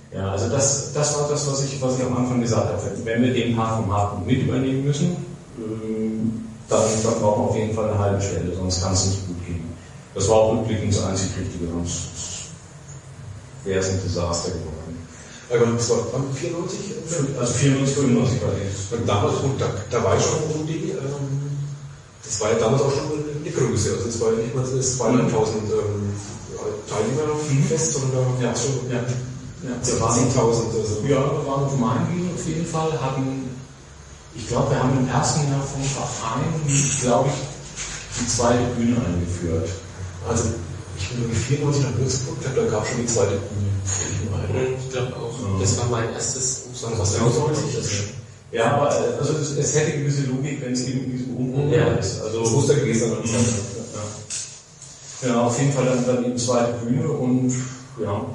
[0.09, 2.81] Ja, also das, das war das, was ich, was ich am Anfang gesagt habe.
[3.03, 5.17] Wenn wir den Part vom Hartmut mit übernehmen müssen,
[5.57, 9.27] ähm, dann, dann brauchen wir auf jeden Fall eine halbe Stelle, sonst kann es nicht
[9.27, 9.65] gut gehen.
[10.15, 12.01] Das war auch rückblickend das einzig Richtige, sonst
[13.63, 15.07] wäre es ein Desaster geworden.
[15.49, 16.79] Aber das war wann, 94?
[17.39, 18.95] Also 94, 95 war die.
[18.95, 20.97] Und damals, gut, da, da war ich schon im UD, ähm,
[22.23, 23.16] das war ja damals auch schon
[23.51, 26.13] Größe, also es war ja nicht mal das 200.000 ähm,
[26.87, 27.35] Teilnehmer
[27.67, 29.03] fest, sondern da Ja, schon ja.
[29.63, 30.01] Ja, wir 10.000.
[30.01, 31.01] waren, Also.
[31.03, 33.49] ja, wir waren auf Main auf jeden Fall, hatten,
[34.35, 36.53] ich glaube, wir haben im ersten Jahr vom Verein,
[37.01, 39.69] glaube ich, die zweite Bühne eingeführt.
[40.29, 40.49] Also,
[40.99, 43.71] ich bin irgendwie 94 nach Würzburg, da gab es schon die zweite Bühne.
[43.85, 44.67] Ich meine.
[44.77, 45.59] Ich glaube auch.
[45.59, 47.91] Das war mein erstes Also, was 93 ist.
[48.51, 51.71] Ja, aber äh, also es, es hätte gewisse Logik, wenn es eben in diesem Umbruch
[51.71, 51.87] Ja.
[51.95, 52.21] ist.
[52.21, 53.45] Also, Das muss der gewesen sein.
[55.23, 55.29] Ja.
[55.29, 57.51] ja, auf jeden Fall dann, dann eben zweite Bühne und
[58.01, 58.25] ja,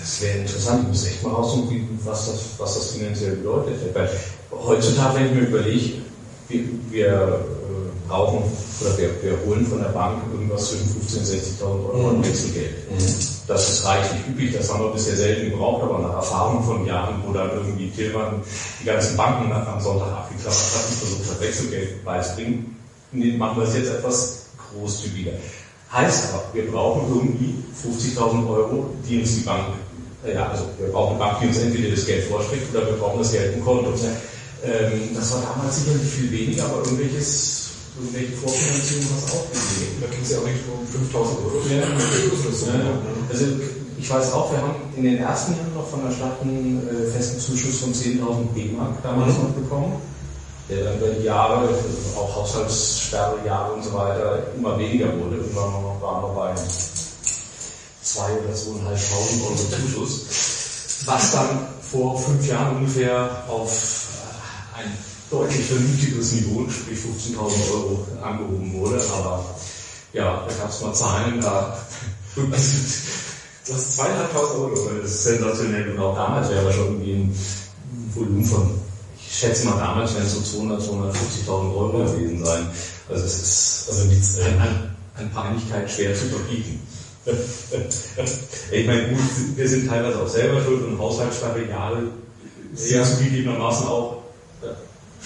[0.00, 0.82] das wäre interessant.
[0.82, 3.94] Ich muss echt mal raussuchen, was das, was das finanziell bedeutet.
[3.94, 4.10] Weil
[4.50, 5.94] heutzutage, wenn ich mir überlege,
[6.48, 7.44] wir, wir
[8.14, 8.42] brauchen
[8.80, 12.74] oder wir, wir holen von der Bank irgendwas zwischen 15.000 und 60.000 Euro an Wechselgeld.
[13.46, 17.22] Das ist reichlich üblich, das haben wir bisher selten gebraucht, aber nach Erfahrung von Jahren,
[17.26, 18.40] wo dann irgendwie Tillmann
[18.80, 22.76] die ganzen Banken am Sonntag abgeklappert hat und versucht hat, Wechselgeld beizubringen,
[23.36, 25.32] machen wir es jetzt etwas großzügiger.
[25.92, 29.64] Heißt aber, wir brauchen irgendwie 50.000 Euro, die uns die Bank,
[30.24, 32.94] äh, ja, also wir brauchen eine Bank, die uns entweder das Geld vorschlägt oder wir
[32.94, 33.92] brauchen das Geld im Konto.
[34.64, 37.63] Ähm, das war damals sicherlich viel weniger, aber irgendwelches,
[37.96, 39.96] irgendwelche Vorfinanzierung hat es auch gegeben.
[40.00, 41.58] Da ging es ja auch nicht um 5000 Euro.
[41.70, 41.82] Ja.
[42.52, 42.66] So.
[42.66, 42.98] Ja,
[43.30, 43.44] also
[43.98, 47.10] ich weiß auch, wir haben in den ersten Jahren noch von der Stadt einen äh,
[47.10, 49.94] festen Zuschuss von 10.000 D-Mark damals noch bekommen,
[50.68, 51.68] der dann über die Jahre,
[52.16, 55.36] auch Haushaltssperre, Jahre und so weiter, immer weniger wurde.
[55.36, 56.54] Irgendwann noch- waren wir bei
[58.02, 60.26] zwei oder zweieinhalbtausend Euro Zuschuss,
[61.06, 63.70] was dann vor fünf Jahren ungefähr auf
[64.76, 64.92] äh, ein
[65.30, 69.02] deutlich vernünftigeres Niveau, sprich 15.000 Euro, angehoben wurde.
[69.12, 69.44] Aber
[70.12, 71.78] ja, da gab es mal Zahlen, da
[73.66, 74.90] Du hast zweieinhalbtausend Euro.
[75.00, 75.92] das ist sensationell.
[75.92, 77.38] Und auch damals wäre das schon irgendwie ein
[78.14, 78.78] Volumen von,
[79.18, 82.66] ich schätze mal damals wären es so 200, 250.000 Euro gewesen sein.
[83.08, 86.80] Also es ist also nichts, an, an, an Peinlichkeit schwer zu überbieten.
[88.70, 89.18] ich meine, gut,
[89.56, 90.98] wir sind teilweise auch selber schuld und
[92.74, 94.24] ist ja zugegebenermaßen auch
[94.62, 94.66] äh,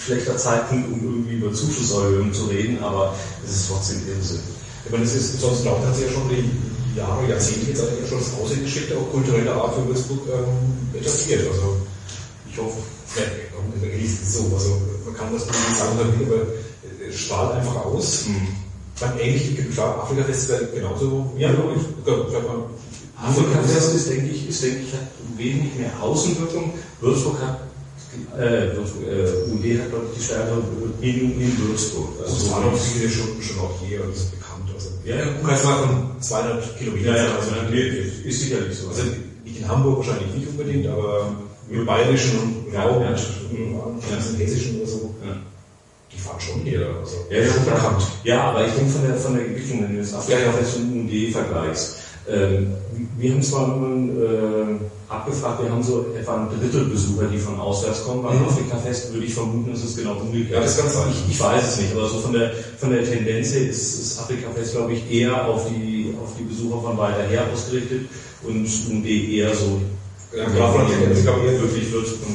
[0.03, 3.13] schlechter Zeitpunkt, um irgendwie über Zuschusserhöhungen zu reden, aber
[3.45, 4.39] es ist trotzdem Irrsinn.
[4.85, 8.09] Ich meine, das ist, sonst Laut hat sich ja schon die Jahre, Jahrzehnte jetzt eigentlich
[8.09, 11.47] schon das Aussehen geschickt, auch kultureller Art für Würzburg ähm, etabliert.
[11.51, 11.77] Also,
[12.49, 12.77] ich hoffe,
[13.81, 14.51] irgendwie ist es so.
[14.53, 16.41] Also, man kann das nicht sagen, aber
[17.07, 18.25] es strahlt einfach aus.
[18.99, 21.31] Dann ähnlich wie klar, Afrika-Fest wäre genauso.
[21.37, 21.83] Ja, logisch.
[22.05, 22.65] Ja, vielleicht mal-
[23.21, 25.07] Afrika-Fest ist, denke ich, ist, denke ich, hat
[25.37, 26.73] wesentlich mehr Außenwirkung.
[27.01, 27.59] Würzburg hat,
[28.37, 30.61] äh, Würzburg, äh, UD hat, glaube ich, die stärkere
[31.01, 32.09] Bindung in Würzburg.
[32.23, 34.69] Also, das waren auch viele Stunden schon auch hier und das ist bekannt.
[34.73, 35.25] Also, Ja, ja.
[35.43, 38.89] mal von 200 Kilometern ja, ja, also, nee, ist sicherlich so.
[38.89, 39.03] Also
[39.43, 41.31] nicht in Hamburg wahrscheinlich nicht unbedingt, aber
[41.69, 43.09] im Bayerischen und Ja, Raum ja.
[43.09, 43.15] und
[43.51, 45.35] im Hessischen oder so, ja.
[46.11, 46.87] die fahren schon hier.
[46.99, 48.03] Also, Ja, ja, bekannt.
[48.23, 51.31] Ja, aber ich denke von der, von der Gewichtung, wenn du das Afrika-Fest und UD
[51.31, 51.97] vergleichst.
[52.27, 52.73] Ähm,
[53.17, 57.59] wir haben zwar nun äh, abgefragt, wir haben so etwa ein Drittel Besucher, die von
[57.59, 58.21] auswärts kommen.
[58.23, 58.45] Beim Mhm.
[58.45, 60.51] Afrika-Fest würde ich vermuten, es ist genau umgekehrt.
[60.51, 61.09] Ja, das kann sein.
[61.11, 64.19] Ich, ich weiß es nicht, aber so von der, von der Tendenz her ist das
[64.23, 68.01] Afrika-Fest, glaube ich, eher auf die, auf die Besucher von weiter her ausgerichtet
[68.43, 69.81] und UD eher so
[70.37, 71.87] Ja, klar, von der Tendenz, glaube ich, eher wirklich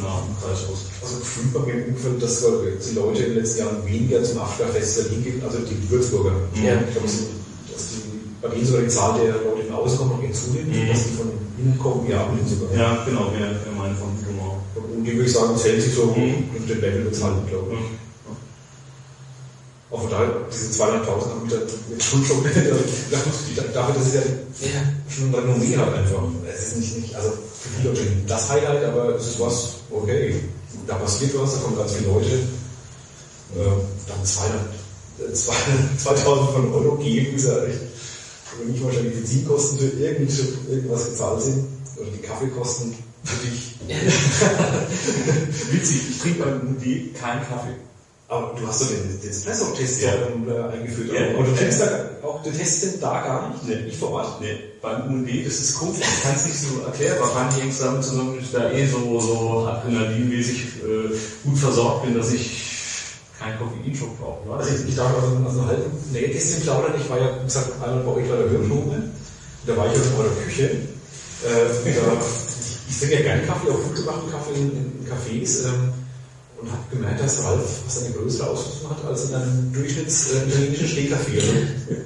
[0.03, 0.87] nach dem Kreis aus.
[1.01, 4.39] Also gefühlt bei mir im Umfeld, dass die Leute in den letzten Jahren weniger zum
[4.41, 6.33] Afrika-Fest hingehen, also die Würzburger.
[6.59, 6.81] Ja.
[6.83, 7.31] Ich glaube, es-
[7.73, 8.03] dass die,
[8.43, 10.89] bei denen sogar die Zahl der Leute, die von außen kommen, noch eher zunimmt, Mhm.
[10.89, 12.75] dass die von innen kommen, ja, abnehmen sogar.
[12.77, 14.63] Ja, genau, wir, wir meinen von genau.
[14.75, 16.49] Und die würde ich sagen, es hält sich so Mhm.
[16.53, 17.79] mit dem Level bezahlt, glaube ich.
[19.91, 21.59] Auch von daher, diese 200.000 haben wieder
[21.91, 22.43] jetzt schon schon,
[23.75, 24.21] dafür, dass es ja
[24.61, 24.83] Ja.
[25.09, 26.23] schon ein Renommee hat einfach.
[26.53, 30.35] Es ist nicht, nicht also für viele Leute das Highlight, aber es ist was, okay,
[30.89, 32.27] da passiert was, da kommen ganz viele Leute.
[32.27, 33.61] Äh,
[34.09, 34.61] dann 200,
[35.21, 37.79] äh, 200 2000 von Euro geben, ist ja echt,
[38.59, 41.65] wenn nicht wahrscheinlich die Benzinkosten für irgendwie irgendwas gezahlt sind,
[41.97, 43.75] oder die Kaffeekosten für dich.
[45.73, 47.75] Witzig, ich trinke beim UD keinen Kaffee.
[48.29, 50.13] Aber du hast doch den, den Espresso-Test Ja.
[50.15, 51.13] ähm, äh, eingeführt.
[51.13, 51.35] Ja.
[51.37, 53.69] aber du trinkst da auch, du testest da gar nicht?
[53.69, 53.85] Nee.
[53.85, 54.41] Nicht vor Ort?
[54.41, 57.19] Nee, beim UND, das ist komisch, ich kann es nicht so erklären.
[57.21, 62.07] Wahrscheinlich hängt es damit zusammen, dass ich da eh so, so adrenalinmäßig äh, gut versorgt
[62.07, 62.74] bin, dass ich
[63.45, 64.57] keinen Koffeinschock brauche.
[64.57, 66.95] Also Weißt ich, ich darf also, also einen halben Nähkästchen plaudern.
[66.99, 68.97] Ich war ja, wie gesagt, einmal bei euch bei der Hörprobe.
[69.67, 70.65] Da war ich auch in eurer Küche.
[70.65, 72.13] Äh, da,
[72.89, 75.65] ich, trinke ja gerne Kaffee, auch gut gemachten Kaffee in, in Cafés.
[75.67, 75.93] Ähm,
[76.61, 80.49] und habe gemerkt, dass Ralf was eine größere Ausrüstung hat als in einem Durchschnitts äh,
[80.49, 81.43] italienischen Stehkaffee.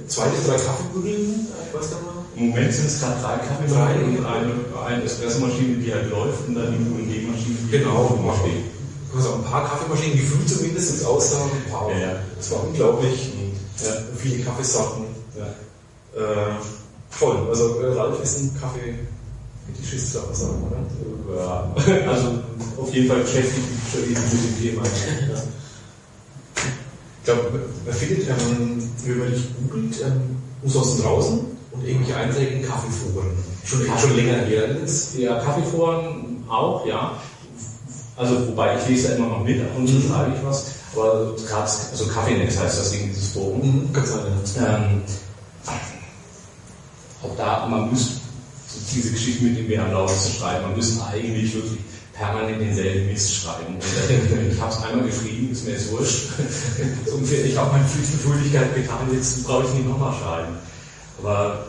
[0.07, 2.09] Zwei bis drei Kaffeebügeln, ich weiß gar nicht.
[2.35, 4.51] Im Moment sind es gerade drei Kaffeemaschinen und eine,
[4.85, 8.78] eine Espressomaschine, die halt läuft und dann die UNG-Maschine, die Genau, steht.
[9.15, 11.91] Also ein paar Kaffeemaschinen, gefühlt zumindest ein paar.
[11.91, 12.15] Ja, ja.
[12.37, 13.31] Das war unglaublich.
[13.83, 13.91] Ja.
[14.17, 15.05] Viele Kaffeesorten.
[15.37, 15.45] Ja.
[16.19, 16.55] Äh,
[17.17, 17.47] toll.
[17.49, 18.95] Also äh, Ralf ist ein Kaffee
[19.73, 20.63] Fetischist, kann man sagen,
[21.27, 21.37] oder?
[21.37, 21.73] Ja,
[22.11, 22.39] also
[22.77, 24.83] auf jeden Fall beschäftigt mich schon mit dem Thema.
[24.83, 25.43] Ja.
[27.19, 31.39] Ich glaube, man findet, ähm, wenn man dich googelt, ähm, umsonst draußen
[31.71, 33.27] und irgendwelche Einträge in Kaffeeforen.
[33.63, 34.75] Schon, schon länger her.
[35.17, 37.21] Ja, Kaffeeforen auch, ja.
[38.19, 40.65] Also wobei ich lese da immer noch mit, ab und zu schreibe ich was.
[40.93, 43.61] Aber gerade, also Kaffeenetz heißt das Ding, dieses Forum.
[43.61, 43.89] mhm.
[44.57, 45.01] Ähm,
[47.23, 48.19] auch da, man muss
[48.67, 51.79] so diese Geschichte mit dem Bärenlaus zu schreiben, man muss eigentlich wirklich
[52.13, 53.75] permanent denselben Mist schreiben.
[53.75, 56.27] Und denke ich habe es einmal geschrieben, ist mir jetzt wurscht.
[57.05, 60.57] so ungefähr, ich habe meine Pflichtgefühligkeit getan, jetzt brauche ich nicht nochmal schreiben.
[61.23, 61.67] Aber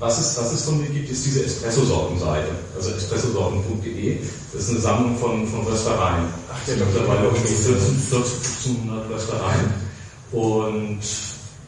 [0.00, 4.18] was es, was es von mir gibt, ist diese Espresso-Sorten-Seite, also espressosorten.de.
[4.52, 6.24] Das ist eine Sammlung von, von Röstereien.
[6.50, 9.70] Ach, da- mittlerweile irgendwie 14, 14, 1500 Röstereien.
[10.32, 11.00] Und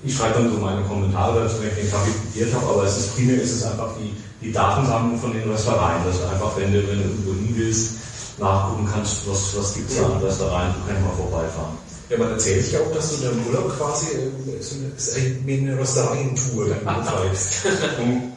[0.05, 2.97] ich schreibe dann so meine Kommentare dazu, wenn ich den Kaffee probiert habe, aber es
[2.99, 4.15] ist primär ist es einfach die,
[4.45, 7.91] die Datensammlung von den Röstereien, dass du einfach, wenn du, wenn du irgendwo hin willst,
[8.39, 11.77] nachgucken kannst, was, was gibt es da an Röstereien, du kannst mal vorbeifahren.
[12.13, 15.79] Ja, man erzählt sich auch, dass du in deinem Urlaub quasi äh, so eine, eine
[15.81, 17.49] Röstereientour dann betreibst.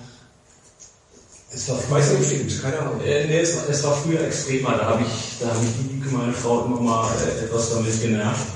[1.54, 3.00] Es war Ich weiß nicht, keine Ahnung.
[3.02, 4.78] Äh, nee, es war, es war früher extremer.
[4.78, 8.48] Da habe ich, da habe ich die meine Frau, immer mal äh, etwas damit genervt.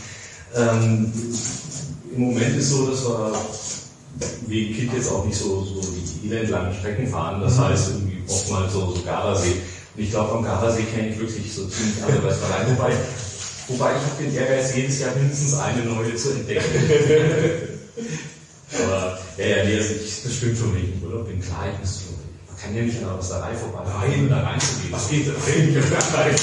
[0.54, 1.14] Ähm,
[2.14, 3.32] Im Moment ist so, dass wir
[4.48, 7.40] wegen Kind jetzt auch nicht so, so die elendlangen Strecken fahren.
[7.40, 9.56] Das heißt, irgendwie oftmals so, so Gardasee.
[9.96, 12.72] Und ich glaube, am Gardasee kenne ich wirklich so ziemlich alle Restaurants.
[12.72, 12.92] Wobei,
[13.70, 16.66] wobei ich habe den Ehrgeiz, jedes Jahr mindestens eine neue zu entdecken.
[18.74, 21.42] Aber ja, ja, nee, also ich, das stimmt schon, ich im Urlaub bin.
[21.42, 22.06] Klar, ich muss so.
[22.48, 23.82] Man kann ja nicht an der Rösterei vorbei,
[24.18, 24.92] ohne da reinzugehen.
[24.92, 25.70] Was geht da rein?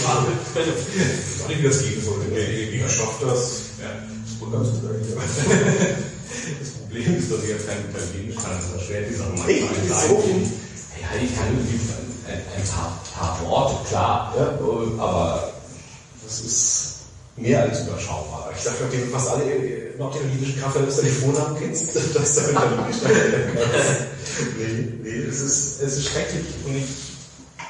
[1.48, 2.26] Ich weiß nicht, wie das gehen sollte.
[2.34, 3.60] Wie schafft das?
[3.80, 3.90] Ja.
[4.40, 5.14] Und eigentlich.
[6.60, 8.52] Das Problem ist, dass ich jetzt kein Italienisch kann.
[8.60, 10.16] Das erschwert die Sache ein Wieso?
[10.16, 10.52] klein.
[11.00, 11.80] Ja, ich kann irgendwie
[12.28, 14.44] ein, ein paar, paar Worte, klar, Ja.
[14.44, 15.52] äh, aber
[16.24, 16.95] das ist
[17.36, 18.50] mehr als überschaubar.
[18.56, 23.22] Ich dachte, nachdem fast alle äh, norditalienischen Kaffeehäuser den Vornamen kennst, dass du italienisch sprechen
[23.54, 24.00] kannst.
[24.58, 26.84] Nee, nee, es ist, es ist schrecklich und ich,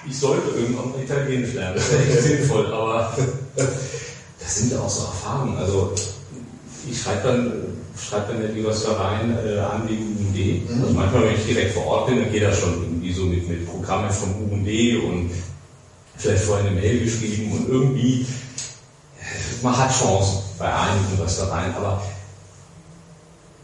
[0.08, 1.76] ich sollte irgendwann Italienisch lernen.
[1.76, 3.16] Das wäre echt sinnvoll, aber
[3.56, 5.56] das sind ja auch so Erfahrungen.
[5.58, 5.92] Also
[6.88, 7.52] ich schreibe dann,
[7.98, 10.70] schreibe dann ja die Röstereien äh, an wegen UND.
[10.80, 13.48] Also manchmal, wenn ich direkt vor Ort bin, dann geht das schon irgendwie so mit,
[13.48, 14.68] mit Programmen vom UND
[15.04, 15.30] und
[16.16, 18.26] vielleicht vorhin eine Mail geschrieben und irgendwie,
[19.62, 22.02] man hat Chancen bei einigen Röstereien, aber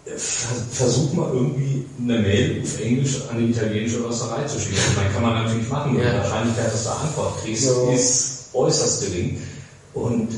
[0.04, 4.76] Ver- versuch mal irgendwie eine Mail auf Englisch an die italienische Rösterei zu schicken.
[4.96, 5.96] Meine, kann man natürlich machen.
[5.96, 6.10] Ja.
[6.10, 7.92] Die Wahrscheinlichkeit, dass du Antwort kriegst, Ja.
[7.92, 9.40] ist äußerst gering.
[9.94, 10.28] Und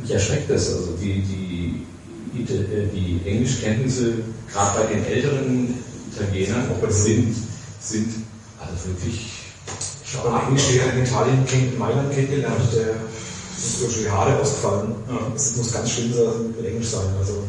[0.00, 0.68] mich erschreckt das.
[0.74, 1.86] Also die, die,
[2.42, 4.14] Ita- äh, die Englischkenntnisse,
[4.52, 5.74] gerade bei den älteren
[6.12, 7.36] Italienern, Auch bei den- sind,
[7.80, 8.08] sind
[8.58, 9.30] also wirklich
[10.04, 12.94] Ich habe einen Englischlehrer in Italien in Mailand kennengelernt, der
[13.56, 14.94] ist durch die Haare ausgefallen.
[15.08, 15.18] Ja.
[15.32, 17.06] Das muss ganz schlimm sein, mit Englisch sein.
[17.18, 17.42] Also,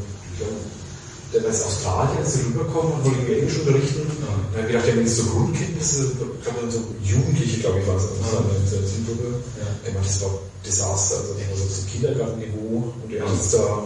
[1.33, 4.07] der war aus Australien, ist rübergekommen und wollte irgendwie Englisch unterrichten.
[4.07, 4.31] Ja.
[4.31, 7.87] Und dann habe ich gedacht, der hat so Grundkenntnisse, ich glaube, so Jugendliche, glaube ich,
[7.87, 8.03] war es.
[8.03, 9.29] Also, in der Zielgruppe.
[9.59, 9.67] Ja.
[9.83, 10.31] Ich meine, das war
[10.65, 13.83] Desaster, also das war so zum Kindergartenniveau und der hat jetzt da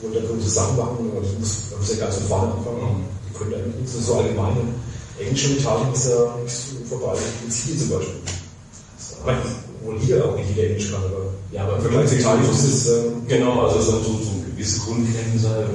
[0.00, 2.78] wollte da große Sachen machen, aber das muss, man muss ja ganz von vorne anfangen.
[2.78, 3.04] Mhm.
[3.28, 4.56] Die können eigentlich nichts, das ist so allgemein.
[4.56, 4.74] Und
[5.18, 7.18] Englisch in Italien ist ja nichts vorbei.
[7.44, 8.14] In Sizilien zum Beispiel.
[9.08, 12.64] Ich wohl hier auch nicht jeder Englisch kann, aber Ja, aber Vergleich zu Italien ist
[12.64, 15.66] es, ähm, Genau, also so, so, so gewisse Grundkenntnisse,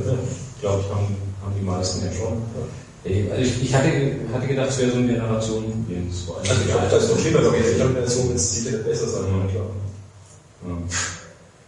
[0.61, 1.07] glaube ich, haben,
[1.41, 2.41] haben die meisten ja schon.
[3.05, 3.89] Also ich, ich hatte,
[4.33, 6.21] hatte gedacht, es wäre so eine Generation Jens.
[6.21, 6.49] vor allem.
[6.49, 9.07] also ich glaube, das ist noch schlimmer, aber ich glaube, so wird es sicher besser
[9.09, 9.49] sein, Mhm.
[9.49, 9.65] klar.
[10.65, 10.77] Ja.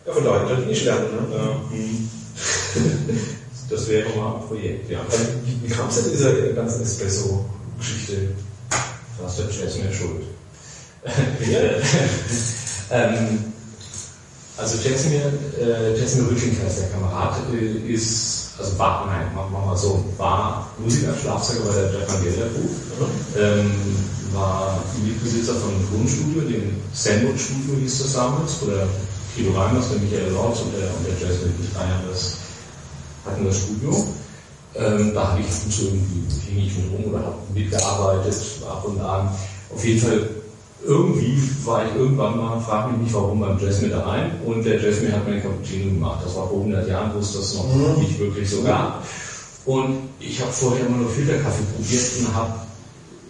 [0.07, 1.35] Ja, von daher Italienisch lernen, ne?
[1.35, 1.61] Ja.
[1.71, 2.09] hm.
[3.69, 4.99] Das wäre mal ein Projekt, ja.
[5.09, 8.29] Also, Wie, kam es denn zu dieser ganzen Espresso-Geschichte?
[8.69, 10.21] Da ist der Jazz mehr schuld.
[12.91, 13.53] Ähm,
[14.57, 19.65] also Jetsimir, äh, Jetsimir Rütsching heißt der Kamerad, äh, ist, also war, nein, machen wir
[19.65, 22.71] mal so, war Musiker, Schlagzeuger bei der Japan Gelder Group,
[23.37, 23.71] ähm,
[24.33, 28.87] war Mitbesitzer von einem Tonstudio, dem Sandwich Studio hieß das damals, wo der
[29.35, 32.37] Kilo Reimers, der Michael Lorz und der, und der wirklich Ryan das,
[33.25, 34.07] hatten das Studio.
[34.75, 38.35] Ähm, da habe ich zu irgendwie hing ich mit rum oder habe mitgearbeitet,
[38.69, 39.29] ab und an.
[39.73, 40.29] Auf jeden Fall
[40.85, 45.13] irgendwie war ich irgendwann mal, frage mich nicht warum, beim Jasmine daheim und der Jasmine
[45.13, 46.19] hat mir einen Cappuccino gemacht.
[46.23, 48.01] Das war vor 100 Jahren, wo es das noch Mhm.
[48.01, 49.03] nicht wirklich so gab.
[49.65, 52.53] Und ich habe vorher immer nur Filterkaffee probiert und habe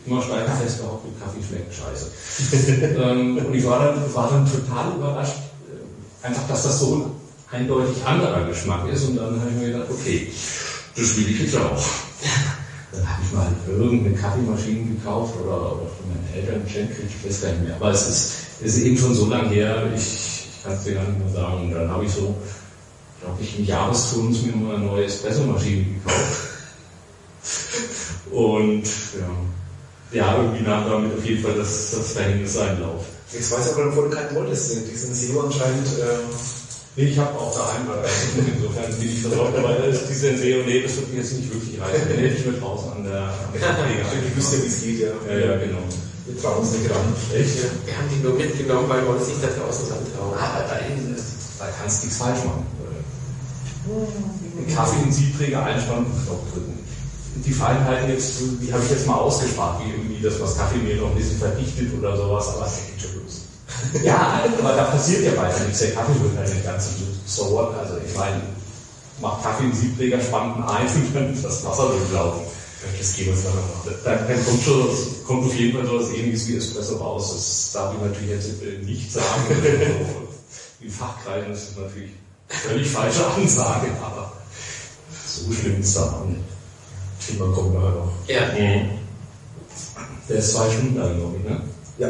[0.06, 2.98] immer steif festgehabt, mit Kaffee schmeckt scheiße.
[3.02, 5.38] ähm, und ich war dann, war dann total überrascht,
[5.68, 9.06] äh, einfach, dass das so ein eindeutig anderer Geschmack ist.
[9.06, 10.30] Und dann habe ich mir gedacht, okay,
[10.96, 11.82] das will ich jetzt auch.
[12.96, 17.42] Dann habe ich mal irgendeine Kaffeemaschine gekauft oder, oder von meinen Eltern geschenkt, ich weiß
[17.42, 17.76] gar nicht mehr.
[17.76, 21.04] Aber es ist, ist eben schon so lange her, ich, ich kann es dir gar
[21.04, 21.64] nicht mehr sagen.
[21.64, 22.36] Und dann habe ich so,
[23.22, 26.42] glaube ich, im Jahresturnus mir mal eine neue Espressomaschine gekauft.
[28.32, 28.84] Und
[29.20, 29.30] ja,
[30.12, 33.06] ja, irgendwie nahm damit auf jeden Fall das, das Verhängnis seinen Lauf.
[33.32, 34.72] Jetzt weiß ich aber, wo du keinen wolltest.
[34.90, 35.88] Diesen SEO anscheinend.
[35.88, 36.65] Äh,
[36.96, 38.10] ich habe auch daheim was.
[38.38, 41.54] Insofern bin ich versorgt, aber das ist die Senseo, nee, das wird mir jetzt nicht
[41.54, 42.08] wirklich reichen.
[42.08, 43.62] Den hätte ich mit draußen an der, der
[44.28, 45.12] ich wüsste, wie es geht, ja.
[45.28, 45.84] Ja, ja, genau.
[46.26, 47.06] Wir trauen uns nicht ran.
[47.36, 47.56] Echt?
[47.60, 47.70] Ja.
[47.86, 50.34] Wir haben die nur mitgenommen, weil wir uns nicht da draußen rantrauen.
[50.40, 52.66] Aber da, da kannst du nichts falsch machen.
[53.86, 56.80] Einen Kaffee in Siebträger einspannen und Knopf drücken.
[57.46, 61.12] Die Feinheiten jetzt, die habe ich jetzt mal ausgespart, wie irgendwie das, was Kaffeemehl noch
[61.12, 63.25] ein bisschen verdichtet oder sowas, aber es geht schon los.
[64.04, 65.80] Ja, aber da passiert ja weiter nichts.
[65.80, 66.90] Der Kaffee wird halt nicht ganz
[67.26, 67.74] so what.
[67.78, 68.42] Also ich meine,
[69.22, 72.42] macht Kaffee in Siebträger, spannt einen ein und dann ist das Wasser durchlaufen.
[72.98, 74.04] Das gehen wir uns nachher noch.
[74.04, 74.88] Dann, dann kommt, schon,
[75.26, 77.32] kommt auf jeden Fall sowas ähnliches wie Espresso raus.
[77.34, 79.26] Das darf ich natürlich jetzt nicht sagen.
[80.82, 82.12] In Fachkreisen ist das natürlich
[82.48, 84.34] völlig falsche Ansage, aber
[85.26, 86.42] so schlimm ist das auch nicht.
[87.26, 88.12] Thema kommt nachher noch.
[88.28, 88.50] Ja.
[90.30, 91.62] Der ist zwei Stunden lang, glaube ich, ne?
[91.98, 92.10] Ja.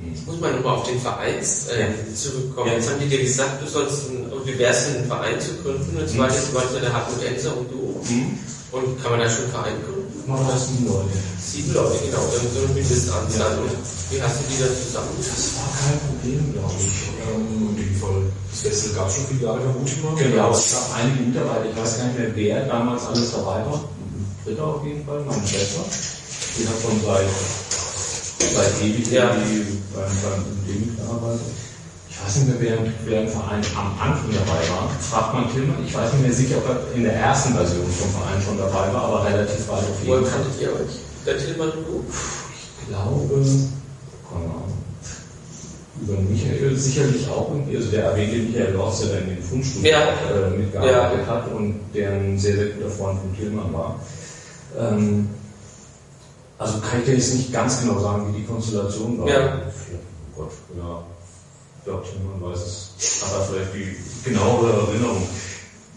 [0.00, 1.86] Jetzt muss man nochmal auf den Vereins äh, Ja.
[2.14, 2.68] zurückkommen.
[2.68, 2.74] Ja.
[2.74, 5.96] Jetzt haben die dir gesagt, du sollst ein, du wärst einen Verein zu gründen.
[5.98, 7.98] Und zwar jetzt wollte der Hartmut Enzer und du.
[8.08, 8.38] Mhm.
[8.70, 10.06] Und kann man da schon einen Verein gründen?
[10.28, 11.16] Mal das die Leute.
[11.40, 12.20] Sieben Leute, genau.
[12.20, 13.52] Dann so eine Mindestanzahl.
[13.56, 13.58] Ja.
[13.64, 13.72] Und
[14.10, 15.08] wie hast du die dann zusammen?
[15.18, 16.98] Das war kein Problem, glaube ich.
[17.18, 18.22] Ähm, in dem Fall.
[18.52, 20.14] Das Festival gab es schon viele Jahre, vermute ich mal.
[20.14, 23.80] Genau, es gab einige Mitarbeiter, ich weiß gar nicht mehr, wer damals alles dabei war.
[24.44, 25.80] Dritter auf jeden Fall, meine Schwester.
[26.60, 27.24] Die hat schon seit,
[28.40, 29.30] seit ewig Ja.
[29.34, 31.46] irgendwie beim, beim Ding gearbeitet.
[32.10, 34.90] Ich weiß nicht mehr, wer, im Verein am Anfang dabei war.
[35.00, 35.76] Fragt man Tillmann.
[35.86, 38.92] Ich weiß nicht mehr sicher, ob er in der ersten Version vom Verein schon dabei
[38.92, 40.40] war, aber relativ weit auf Woher jeden Fall.
[40.42, 40.94] kanntet ihr euch?
[41.26, 42.04] Der Tillmann und du?
[42.10, 43.34] Ich glaube,
[44.34, 44.72] Ahnung.
[46.00, 50.00] Über Michael sicherlich auch irgendwie, also der erwähnte Michael Lorz, der in den Fundstunden Ja.
[50.00, 54.00] äh, mitgearbeitet hat und der ein sehr, sehr guter Freund von Tillmann war.
[54.78, 55.28] Ähm,
[56.58, 59.28] also kann ich dir jetzt nicht ganz genau sagen, wie die Konstellation war.
[59.28, 59.62] Ja.
[60.36, 61.04] Oh Gott, ja.
[61.78, 63.22] Ich glaube, Tillmann weiß es.
[63.22, 65.22] Hat er vielleicht die genauere Erinnerung.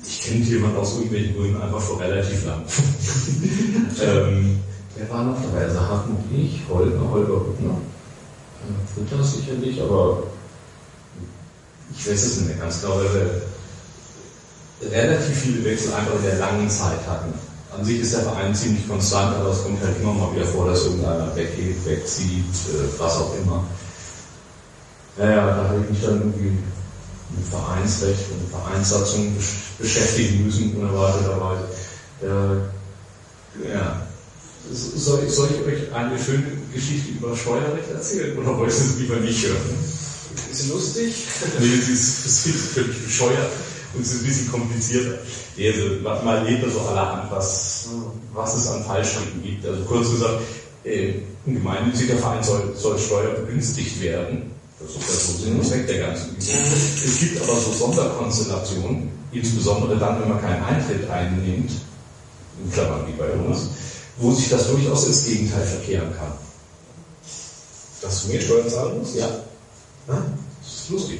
[0.05, 2.63] Ich kenne Tillmann aus irgendwelchen Gründen einfach vor relativ lang.
[4.01, 4.59] ähm,
[4.95, 5.65] wer war noch dabei?
[5.65, 7.77] Also Hartmut ich, Holger, Holger Hüttner.
[8.61, 10.23] Äh, Fritter sicherlich, aber
[11.93, 13.41] ich weiß es nicht mehr ganz genau, weil
[14.81, 17.33] wir relativ viele Wechsel einfach in der langen Zeit hatten.
[17.77, 20.67] An sich ist der Verein ziemlich konstant, aber es kommt halt immer mal wieder vor,
[20.67, 23.63] dass irgendeiner weggeht, wegzieht, äh, was auch immer.
[25.17, 31.63] Naja, da habe ich mich dann irgendwie mit Vereinsrecht und Vereinssatzung besch- beschäftigen müssen, unerwarteterweise.
[32.21, 34.01] Äh, ja.
[34.73, 38.97] Soll ich, soll ich euch eine schöne Geschichte über Steuerrecht erzählen oder wollt ihr es
[38.97, 39.77] lieber nicht hören?
[40.51, 41.15] Ist sie lustig?
[41.59, 43.49] Nee, sie ist, sie ist völlig bescheuert
[43.93, 45.17] und es ist ein bisschen komplizierter.
[45.57, 47.87] Nee, Also, man man lebt da so allerhand, was,
[48.33, 49.65] was es an Fallschritten gibt.
[49.65, 50.41] Also kurz gesagt,
[50.83, 51.13] äh,
[51.45, 54.51] ein gemeinnütziger Verein soll, soll steuerbegünstigt werden.
[54.79, 56.61] Das ist der so Sinn und Zweck der ganzen Geschichte.
[57.05, 61.71] Es gibt aber so Sonderkonstellationen, insbesondere dann, wenn man keinen Eintritt einnimmt,
[62.63, 63.69] in Klammern wie bei uns,
[64.17, 66.31] wo sich das durchaus ins Gegenteil verkehren kann.
[68.01, 69.15] Dass du mehr Steuern zahlen musst?
[69.15, 69.27] Ja,
[70.07, 70.23] Hm?
[70.63, 71.19] das ist lustig.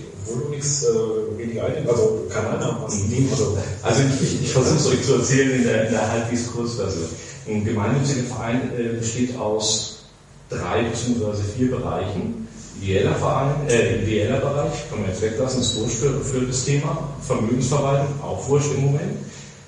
[0.50, 1.90] Nichts äh, weniger einnimmst.
[1.90, 3.10] Also keine Einnahmen hast.
[3.10, 3.28] Mhm.
[3.32, 7.06] Also, Also ich, ich versuche es euch zu erzählen in der, in der halbwegs Kurzversion.
[7.48, 10.04] Ein gemeinnütziger Verein äh, besteht aus
[10.50, 11.42] drei bzw.
[11.58, 12.48] vier Bereichen.
[12.82, 17.10] Ideeller Verein, äh, ideeller Bereich, kann man jetzt weglassen, ist wurscht für, für das Thema.
[17.22, 19.18] Vermögensverwaltung, auch wurscht im Moment.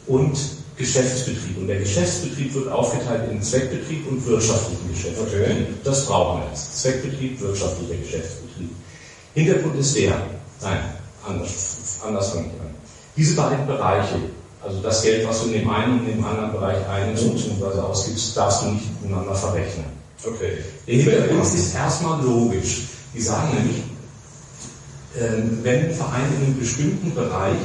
[0.07, 0.37] Und
[0.77, 1.57] Geschäftsbetrieb.
[1.57, 5.41] Und der Geschäftsbetrieb wird aufgeteilt in Zweckbetrieb und wirtschaftlichen Geschäftsbetrieb.
[5.41, 5.65] Okay.
[5.83, 6.81] Das brauchen wir jetzt.
[6.81, 8.69] Zweckbetrieb, wirtschaftlicher Geschäftsbetrieb.
[9.35, 10.21] Hintergrund ist der,
[10.61, 10.79] nein,
[11.27, 12.73] anders, anders fange ich an.
[13.15, 14.15] Diese beiden Bereiche,
[14.63, 17.79] also das Geld, was du in dem einen und in dem anderen Bereich einnimmst bzw.
[17.79, 19.85] ausgibst, darfst du nicht miteinander verrechnen.
[20.25, 20.57] okay.
[20.87, 22.83] Der Hintergrund ist erstmal logisch.
[23.13, 23.83] Die sagen nämlich,
[25.19, 27.59] ähm, wenn ein Verein in einem bestimmten Bereich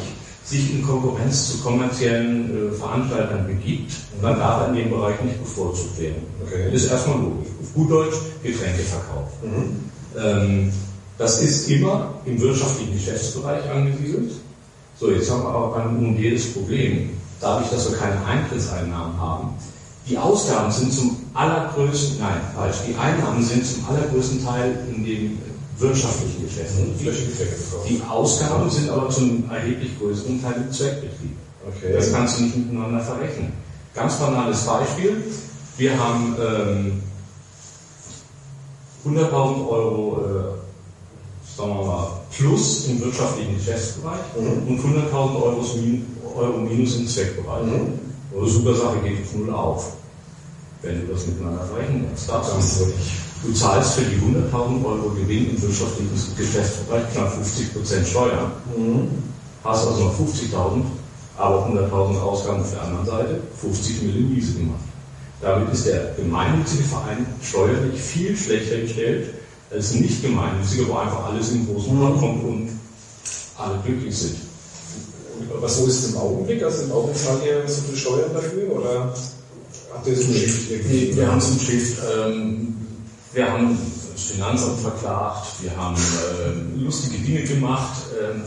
[0.44, 5.42] sich in Konkurrenz zu kommerziellen äh, Veranstaltern begibt, dann darf er in dem Bereich nicht
[5.42, 6.22] bevorzugt werden.
[6.44, 6.70] Okay.
[6.72, 7.48] Das ist erstmal logisch.
[7.62, 9.28] Auf gut Deutsch, Getränkeverkauf.
[9.42, 9.90] Mhm.
[10.18, 10.72] Ähm,
[11.18, 14.32] das ist immer im wirtschaftlichen Geschäftsbereich angesiedelt.
[14.98, 17.10] So, jetzt haben wir aber beim UMD das Problem,
[17.40, 19.50] dadurch, dass wir keine Eintrittseinnahmen haben,
[20.08, 25.38] die Ausgaben sind zum allergrößten, nein, falsch, die Einnahmen sind zum allergrößten Teil in dem
[25.78, 26.72] wirtschaftlichen Geschäft.
[26.98, 31.36] Die, die Ausgaben sind aber zum erheblich größeren Teil im Zweckbetrieb.
[31.66, 31.92] Okay.
[31.92, 33.52] Das kannst du nicht miteinander verrechnen.
[33.94, 35.22] Ganz banales Beispiel.
[35.76, 37.02] Wir haben ähm,
[39.06, 40.57] 100.000 Euro, äh,
[41.58, 44.68] sagen wir mal, plus im wirtschaftlichen Geschäftsbereich Mhm.
[44.68, 45.64] und 100.000 Euro,
[46.36, 47.64] Euro minus im Zweckbereich.
[47.64, 47.98] Mhm.
[48.36, 49.92] Eine super Sache geht auf Null auf,
[50.82, 53.08] wenn du das miteinander wirklich.
[53.42, 59.08] Du zahlst für die 100.000 Euro Gewinn im wirtschaftlichen Geschäftsbereich knapp 50% Steuern, Mhm.
[59.64, 60.86] hast also noch 50.000,
[61.36, 64.80] aber 100.000 Ausgaben auf der anderen Seite, 50 Millionen Miese gemacht.
[65.40, 69.37] Damit ist der gemeinnützige Verein steuerlich viel schlechter gestellt
[69.70, 72.68] als ein nicht gemeinnütziger, wo einfach alles in den großen Pot kommt und
[73.56, 74.36] alle glücklich sind.
[75.56, 76.62] Aber so ist es im Augenblick?
[76.62, 78.72] Also im Augenblick zahlt ihr so viel Steuern dafür?
[78.72, 79.14] Oder
[79.94, 81.06] habt ihr das im irgendwie?
[81.10, 82.76] Nee, wir haben es im Schiff, ähm,
[83.32, 83.78] wir haben
[84.12, 85.96] das Finanzamt verklagt, wir haben
[86.46, 88.42] ähm, lustige Dinge gemacht, ähm,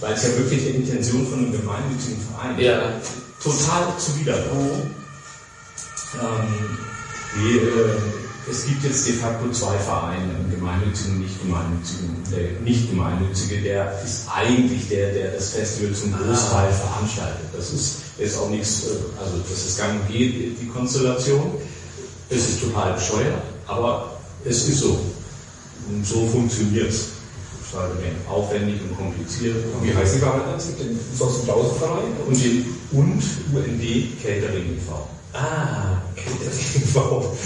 [0.00, 2.92] weil es ja wirklich der Intention von einem gemeinnützigen Verein Ja.
[3.42, 4.78] total zuwider war.
[6.20, 6.78] Ähm,
[7.36, 8.17] die, äh,
[8.50, 12.16] es gibt jetzt de facto zwei Vereine, einen gemeinnützigen und nicht gemeinnützigen.
[12.32, 17.48] Der nicht gemeinnützige, der ist eigentlich der, der das Festival zum Großteil veranstaltet.
[17.56, 21.52] Das ist, ist auch nichts, äh, also das ist gang und gäbe, die Konstellation.
[22.30, 24.98] Es ist total bescheuert, aber es ist so.
[25.88, 27.08] Und so funktioniert es.
[28.30, 29.56] Aufwendig und kompliziert.
[29.74, 30.54] Und wie heißt die Vereine?
[30.56, 30.98] Es gibt den
[31.44, 33.22] Klausenverein Und, die, und
[33.52, 35.06] UND Catering e.V.
[35.34, 37.36] Ah, Catering wow.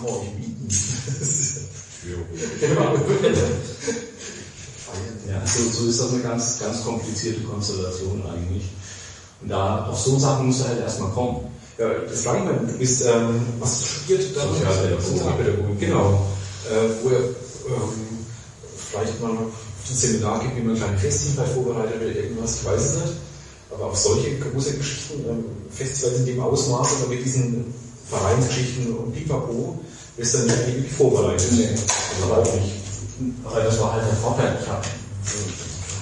[0.00, 0.68] Kann man auch nicht bieten.
[5.28, 8.64] Ja, so, so ist das eine ganz, ganz komplizierte Konstellation eigentlich.
[9.42, 11.46] Und da auf so Sachen musst du halt erstmal kommen.
[11.78, 14.36] Ja, das frage ich mal, du bist, ähm, was studiert?
[14.36, 14.42] da?
[15.00, 15.80] Sozialpädagogik.
[15.80, 16.26] Genau.
[16.68, 18.18] Äh, wo ihr ähm,
[18.90, 19.52] vielleicht mal ein
[19.84, 23.14] Seminar gibt, wie man kleine Festchen vorbereitet oder irgendwas, ich weiß es nicht.
[23.70, 27.72] Aber auf solche große Geschichten, ähm, Festivals in dem Ausmaß oder mit diesen
[28.10, 29.78] Vereinsgeschichten und Pipapo,
[30.16, 31.50] ist dann nicht wirklich vorbereitet.
[32.20, 32.74] Also auch nicht.
[33.44, 34.58] Aber das war halt der Vorteil.
[34.60, 34.84] Ich habe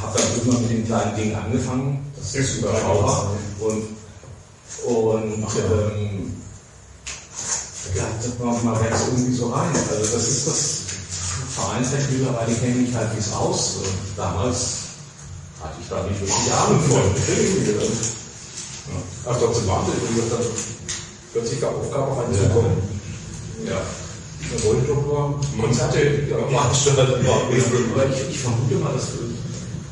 [0.02, 2.12] hab dann irgendwann mit den kleinen Dingen angefangen.
[2.16, 3.32] Das ist überschaubar.
[3.60, 3.96] Und,
[4.86, 6.32] und ähm,
[7.94, 9.70] ja, das man, man wächst irgendwie so rein.
[9.74, 10.80] Also das ist das
[11.54, 13.76] Vereinsrecht mittlerweile kenne ich halt wie es aus.
[14.16, 14.76] Damals
[15.60, 17.02] hatte ich da nicht wirklich Ahnung von.
[19.26, 20.44] Ach, trotzdem wartet, wie gesagt,
[21.38, 22.76] dann plötzlich gab Aufgabe auf einen zukommen.
[23.66, 23.80] Ja.
[24.50, 27.26] Wir wollten doch nur Konzerte veranstalten.
[27.52, 29.28] Ich, ich vermute mal, dass wir,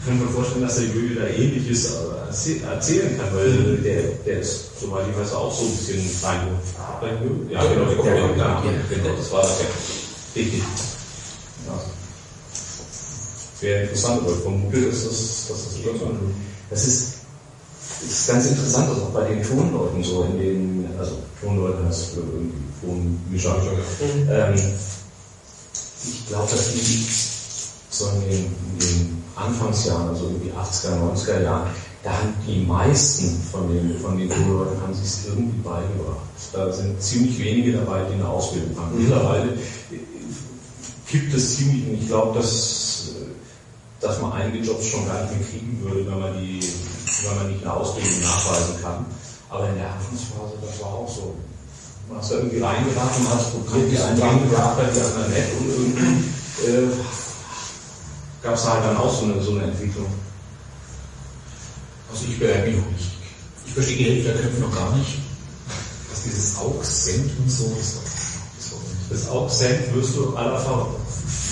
[0.04, 1.92] können wir vorstellen, dass der Julia da ähnliches
[2.30, 6.48] erzäh- erzählen kann, weil der, der ist, soweit ich weiß, auch so ein bisschen rein.
[7.50, 10.40] Ja, genau, der, der, ja, genau, das war das ja.
[10.40, 10.62] Richtig.
[11.66, 11.80] Ja.
[13.60, 16.00] Wäre interessant, aber ich vermute, dass das, dass das so ist.
[16.70, 17.12] Das ist,
[18.06, 22.16] es ist ganz interessant, dass auch bei den Tonleuten so in den, also Tonleuten heißt
[22.16, 23.56] irgendwie Tonmischer.
[24.30, 27.06] Ähm, ich glaube, dass die
[27.90, 31.70] so in den, in den Anfangsjahren, also irgendwie 80er, 90er Jahren,
[32.02, 36.26] da haben die meisten von den, von den Tonleuten haben sich es irgendwie beigebracht.
[36.52, 38.96] Da sind ziemlich wenige dabei, die eine Ausbildung haben.
[38.96, 39.98] Mittlerweile äh,
[41.08, 45.32] kippt es ziemlich, und ich glaube, dass, äh, dass man einige Jobs schon gar nicht
[45.32, 46.60] mehr kriegen würde, wenn man die,
[47.22, 49.06] wenn man nicht eine Ausbildung nachweisen kann.
[49.48, 51.34] Aber in der Anfangsphase, das war auch so.
[52.08, 56.24] Man hast irgendwie reingeraten, hast probiert, die einen gebracht, die anderen nett und irgendwie
[56.66, 56.88] äh,
[58.42, 60.06] gab es halt dann auch so eine, so eine Entwicklung.
[62.10, 63.10] Also ich bin noch nicht.
[63.66, 65.18] Ich verstehe die Hälfte der Köpfe noch gar nicht.
[66.10, 67.98] Was dieses Auxent und so ist.
[69.10, 70.86] Das Auxent wirst du aller Ver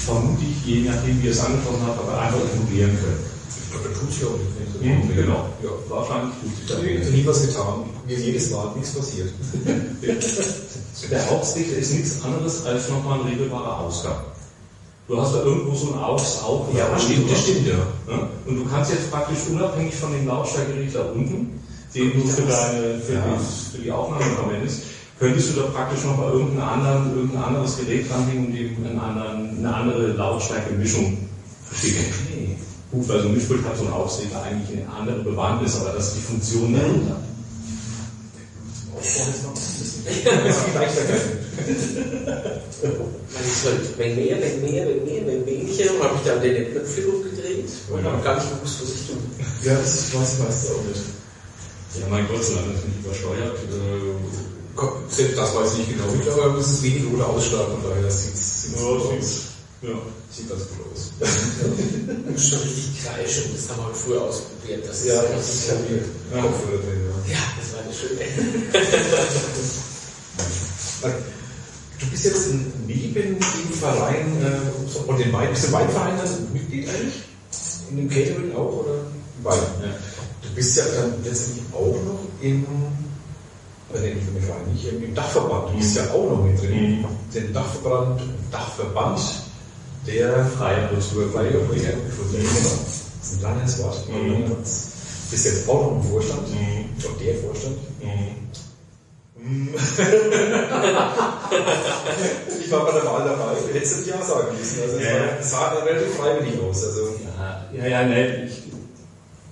[0.05, 3.34] vermutlich, je nachdem wie ihr es angesprochen habt, aber einfach ignorieren können.
[3.83, 4.81] Da tut sich auch nichts.
[4.81, 5.49] Mhm, genau.
[5.63, 5.71] Ja.
[5.89, 7.85] Wahrscheinlich tut sich da nie was getan.
[8.07, 9.31] Mir ist jedes Mal nichts passiert.
[11.11, 14.17] Der Augsrichter ist nichts anderes als nochmal ein regelbarer Ausgang.
[15.09, 16.69] Du hast da irgendwo so ein Aux auch.
[16.75, 16.87] ja.
[18.09, 18.29] Ja?
[18.47, 21.61] Und du kannst jetzt praktisch unabhängig von dem Lautstärkeregler unten,
[21.95, 23.25] den du für, deine, für, Ja.
[23.39, 24.83] die, für die Aufnahme verwendest,
[25.19, 28.47] könntest du da praktisch noch mal irgendein, anderen, irgendein anderes Gerät dranhängen
[28.79, 31.19] und einen anderen, eine andere Lautstärke-Mischung
[31.71, 32.05] verschicken.
[32.95, 33.01] Okay.
[33.01, 36.09] Gut, weil so ein Mischpult hat so ein Aufsäger eigentlich eine andere Bewandtnis, aber das
[36.09, 37.17] ist die Funktion dahinter.
[43.97, 47.71] Wenn mehr, wenn mehr, wenn mehr, wenn weniger, und habe ich dann den Knöpfe hochgedreht
[47.91, 49.17] und habe gar nicht gewusst, was ich tue.
[49.65, 51.01] Ja, das ist, weiß ich meistens auch nicht.
[52.01, 53.57] Ja, mein Gott, solange das nicht übersteuert.
[53.57, 56.13] Äh, Selbst das weiß ich nicht genau.
[56.15, 59.54] Ich glaube, es ist wenig oder Ausschlag, von daher sieht es gut aus.
[59.89, 59.99] Ja.
[60.31, 61.13] Sieht ganz gut aus.
[62.35, 64.89] Das ist schon richtig kreischen, das haben wir früher ausprobiert.
[64.89, 66.05] Das ist Ja, das ist ja drin.
[66.33, 66.39] Ja.
[67.33, 68.21] Ja, das war eine schöne.
[72.01, 72.49] Du bist jetzt
[72.87, 73.41] neben dem
[73.73, 77.23] Verein, äh, und den Wein, bist du im Weinverein also Mitglied eigentlich?
[77.91, 78.95] In dem Catering auch oder
[79.39, 79.59] im Wein?
[79.81, 79.89] Ja.
[80.43, 82.65] Du bist ja dann letztendlich auch noch im,
[83.95, 85.73] äh, nee, nicht im Verein, nicht im, im Dachverband.
[85.73, 87.01] Du bist ja auch noch mit drin.
[87.01, 87.07] Mhm.
[87.33, 88.21] Den Dachverband,
[88.51, 89.21] Dachverband
[90.07, 91.31] der Freie Kultur.
[91.33, 91.77] Freie Kultur.
[91.77, 91.99] Genau.
[93.21, 94.09] Das ist ein langes Wort.
[94.09, 94.47] Mhm.
[94.47, 94.55] Du
[95.31, 96.85] bist jetzt auch noch im Vorstand, Mhm.
[97.07, 97.77] auch der Vorstand.
[98.03, 98.35] Mhm.
[102.65, 104.83] Ich war bei der Wahl dabei, du hättest ja sagen müssen.
[104.83, 106.85] Also es Ja, war- es sah relativ freiwillig aus.
[106.85, 107.01] Also,
[107.37, 108.63] Ja, ja, ja ne, ich,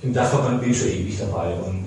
[0.03, 1.85] im Dachverband bin ich schon ewig dabei und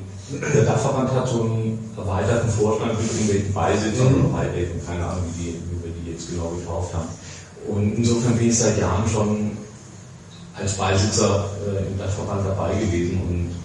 [0.53, 4.25] der Dachverband hat so einen erweiterten Vorstand mit irgendwelchen Beisitzern Mhm.
[4.25, 7.07] oder Beiräten, keine Ahnung, wie, die, wie wir die jetzt genau getauft haben.
[7.67, 9.51] Und insofern bin ich seit Jahren schon
[10.55, 13.55] als Beisitzer äh, im Dachverband dabei gewesen und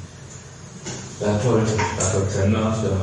[1.20, 2.96] Berthold, Berthold Kremner, der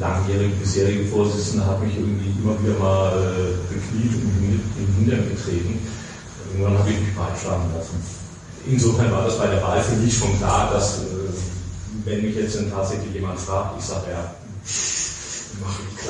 [0.00, 5.28] langjährige bisherige Vorsitzende, hat mich irgendwie immer wieder mal äh, bekniet und in den Hintern
[5.30, 5.78] getreten.
[6.50, 8.02] Irgendwann habe ich mich breitschlagen lassen.
[8.66, 11.02] Insofern war das bei der Wahl für mich schon klar, dass äh,
[12.04, 14.34] wenn mich jetzt dann tatsächlich jemand fragt, ich sage ja.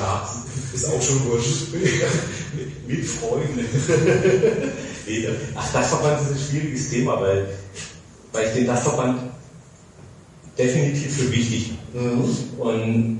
[0.03, 0.35] Klar,
[0.73, 1.67] Ist auch schon wurscht.
[2.87, 3.65] mit Freunden.
[5.55, 7.47] Ach, Dachverband ist ein schwieriges Thema, weil,
[8.31, 9.31] weil ich den Dachverband
[10.57, 12.07] definitiv für wichtig halte.
[12.57, 13.19] Und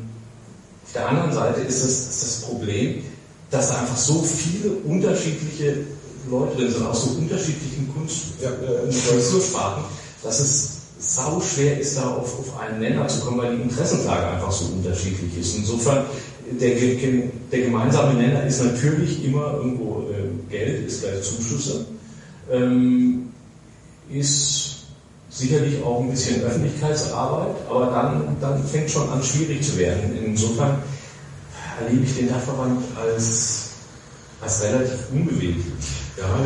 [0.86, 3.04] auf der anderen Seite ist das, ist das Problem,
[3.50, 5.86] dass da einfach so viele unterschiedliche
[6.30, 9.84] Leute drin sind, aus so unterschiedlichen Kunst, Ja, ja, äh, Kultursparten,
[10.24, 10.70] dass es
[11.00, 14.66] sau schwer ist, da auf, auf einen Nenner zu kommen, weil die Interessenlage einfach so
[14.66, 15.58] unterschiedlich ist.
[15.58, 16.06] Insofern,
[16.60, 16.72] der,
[17.52, 21.86] der gemeinsame Nenner ist natürlich immer irgendwo äh, Geld, ist gleich Zuschüsse,
[22.52, 23.30] ähm,
[24.12, 24.74] ist
[25.30, 30.18] sicherlich auch ein bisschen Öffentlichkeitsarbeit, aber dann, dann fängt schon an schwierig zu werden.
[30.26, 30.78] Insofern
[31.84, 33.70] erlebe ich den Dachverband als,
[34.42, 35.66] als relativ unbeweglich.
[36.18, 36.40] Ja,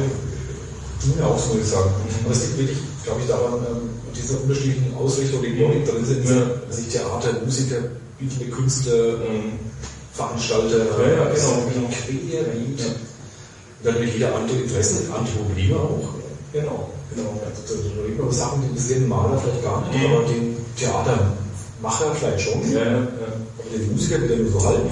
[1.01, 1.91] tut mir auch so, sagen.
[2.23, 6.25] Aber es liegt wirklich, glaube ich, daran, ähm, diese unterschiedlichen Ausrichtungen, die Leute drin sind,
[6.29, 6.49] Ja.
[6.67, 7.81] also ich Theater, Musiker,
[8.17, 9.59] bildende Künstler, ähm,
[10.17, 11.89] Veranstalter, Ja, ja, also genau, genau.
[11.89, 12.79] querbeet.
[13.83, 16.09] Dann natürlich jeder andere Interessen, andere Probleme auch.
[16.51, 16.89] Genau.
[17.13, 20.13] Genau, also da da reden wir Sachen, die interessieren Maler vielleicht gar nicht, Mhm.
[20.13, 22.71] aber den Theatermacher vielleicht schon.
[22.71, 22.97] Ja, ja, ja.
[23.59, 24.89] Aber den Musiker wieder nur so halten.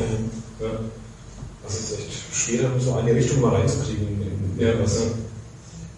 [0.61, 0.67] ja.
[1.63, 4.07] Das ist echt schwer, so eine Richtung mal reinzukriegen.
[4.07, 4.95] in- in Ja, was.
[4.95, 5.01] ja.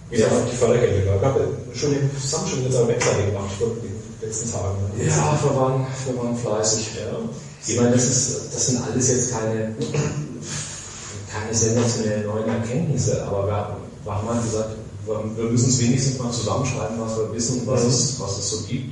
[0.10, 1.16] Wie gesagt, die Fördergelder.
[1.18, 4.78] Ich habe schon den Sam schon mit seiner Webseite gemacht vor den letzten Tagen.
[4.98, 6.92] Ja, wir waren, wir waren fleißig.
[6.96, 7.18] Ja.
[7.66, 9.76] Ich meine, das, ist, das sind alles jetzt keine,
[11.32, 17.00] keine sensationellen neuen Erkenntnisse, aber wir, haben halt gesagt, wir, müssen es wenigstens mal zusammenschreiben,
[17.00, 18.92] was wir wissen und was, es, was es so gibt.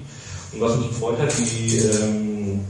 [0.53, 2.61] Und was mich gefreut hat, die, ähm,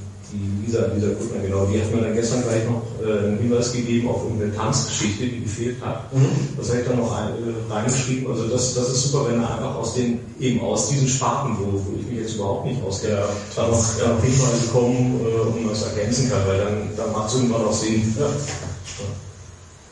[0.66, 3.72] die Lisa, Lisa Gutmann, genau, die hat mir dann gestern gleich noch äh, einen Hinweis
[3.72, 6.10] gegeben auf irgendeine Tanzgeschichte, die gefehlt hat.
[6.58, 8.32] Das habe ich dann noch ein, äh, reingeschrieben.
[8.32, 11.74] Also das, das ist super, wenn er einfach aus den, eben aus diesen Sparten, wo,
[11.74, 15.66] wo ich mich jetzt überhaupt nicht auskenne, Ja, da noch ja, Hinweise kommen äh, und
[15.66, 18.16] man es ergänzen kann, weil dann, dann macht es irgendwann auch Sinn.
[18.20, 18.28] Ja.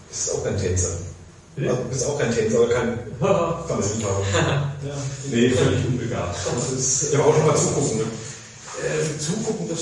[0.09, 0.89] Das ist auch kein Tänzer.
[1.57, 1.69] Ja.
[1.69, 2.99] Also, du bist auch kein Tänzer, aber kein
[3.67, 4.21] Tanzliebhaber.
[5.31, 6.35] Nee, völlig unbegabt.
[6.53, 7.97] Das ist, Ja, aber auch schon mal zugucken.
[7.99, 8.03] Ne?
[9.03, 9.79] Äh, zugucken, das,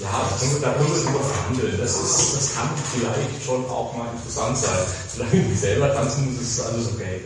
[0.00, 1.74] ja, da können wir, da können wir drüber verhandeln.
[1.78, 4.80] Das, ist, das kann vielleicht schon auch mal interessant sein.
[5.12, 7.20] Solange ich selber tanzen muss, ist alles okay.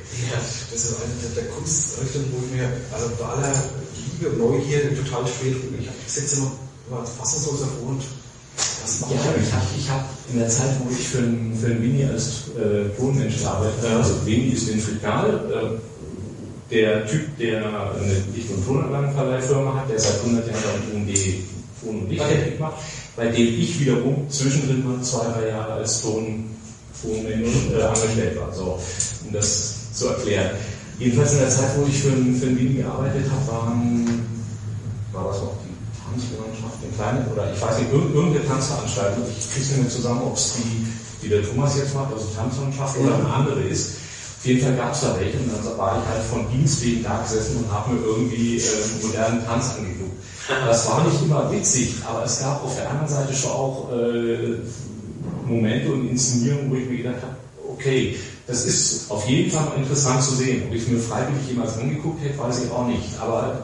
[0.71, 3.55] Das ist eine der- der Kunstrichtungen, wo ich mir also bei aller
[3.97, 5.79] Liebe und Neugierde total schwer tue.
[5.81, 6.53] Ich sitze immer,
[6.91, 7.61] immer fassungslos
[8.89, 12.07] was mache Ja, ich habe ich hab in der Zeit, wo ich für einen Winnie
[12.07, 15.98] als äh, Tonmensch arbeite, also Winnie ist in Frigal, äh,
[16.71, 21.15] der Typ, der eine Licht- und Tonanlagenverleihfirma hat, der seit 100 Jahren bei UMD
[21.81, 22.75] Ton- und Lichttechnik macht,
[23.17, 26.45] bei dem ich wiederum zwischendrin mal zwei, drei Jahre als Ton,
[27.01, 28.79] Tonmensch äh, angestellt war, so,
[29.27, 30.51] um das zu erklären.
[30.99, 34.27] Jedenfalls in der Zeit, wo ich für, für einen Winnie gearbeitet habe, waren,
[35.13, 35.71] war das noch die
[36.03, 40.23] Tanzgemeinschaft, eine kleine, oder ich weiß nicht, irgend- irgendeine Tanzveranstaltung, ich kriege nicht mehr zusammen,
[40.27, 40.87] ob es die,
[41.23, 43.93] die der Thomas jetzt macht, also Tanzmannschaft oder eine andere ist.
[44.39, 47.03] Auf jeden Fall gab es da welche und dann war ich halt von Dienst wegen
[47.03, 48.63] da gesessen und habe mir irgendwie äh,
[49.03, 50.15] modernen Tanz angeguckt.
[50.49, 54.59] Das war nicht immer witzig, aber es gab auf der anderen Seite schon auch äh,
[55.45, 57.37] Momente und Inszenierungen, wo ich mir gedacht habe,
[57.69, 58.17] okay,
[58.47, 60.63] das ist auf jeden Fall interessant zu sehen.
[60.69, 63.09] Ob ich es mir freiwillig jemals angeguckt hätte, weiß ich auch nicht.
[63.21, 63.61] Aber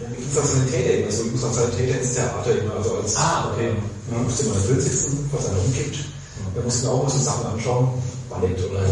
[0.00, 1.06] ja, wie ging es als Sanitäter?
[1.06, 3.70] Also ich muss auch Sanitäter ins Theater immer, also als ah, okay.
[4.10, 5.98] man musste immer da drin sitzen, was einer umkippt.
[6.54, 7.88] Da mussten wir auch mal so Sachen anschauen,
[8.28, 8.84] Ballett oder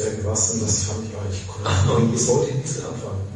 [0.00, 1.96] irgendwas und das fand ich eigentlich cool.
[1.96, 3.30] Und bis heute nicht anfangen.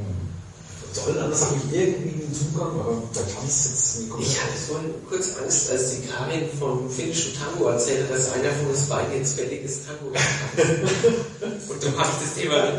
[0.95, 4.95] Zu allen anderen Sachen irgendwie einen Zugang, aber bei Tanz jetzt nie Ich hatte vorhin
[5.09, 9.37] kurz Angst, als die Karin vom finnischen Tango erzählte, dass einer von uns beiden jetzt
[9.37, 10.23] fälliges Tango hat.
[11.69, 12.79] Und du hast das Thema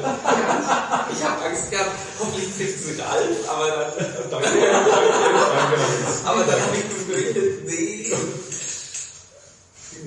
[1.11, 3.91] Ich habe Angst gehabt, hoffentlich trifft es Ralf, aber dann,
[4.31, 4.85] danke, danke,
[6.23, 8.13] aber dann habe ich befürchtet, nee.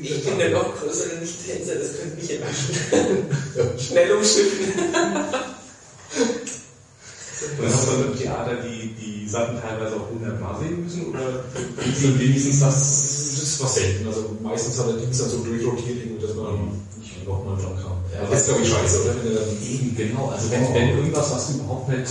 [0.00, 3.78] Ich bin der noch größere Nicht-Tänzer, das könnte mich erwischen.
[3.78, 4.74] Schnell umschiffen.
[7.58, 11.44] Und hast du im Theater die, die Sachen teilweise auch hundertmal sehen müssen oder
[12.18, 13.38] wenigstens das?
[13.40, 14.06] Das war selten.
[14.06, 17.98] Also meistens hat der Dienst dann so durchrotiert, dass man nicht nochmal dran kam.
[18.12, 19.14] Ja, das ist glaube ich scheiße, oder?
[19.22, 20.30] Wenn dann Eben, genau.
[20.34, 22.10] Also wenn, wenn irgendwas, was überhaupt nicht,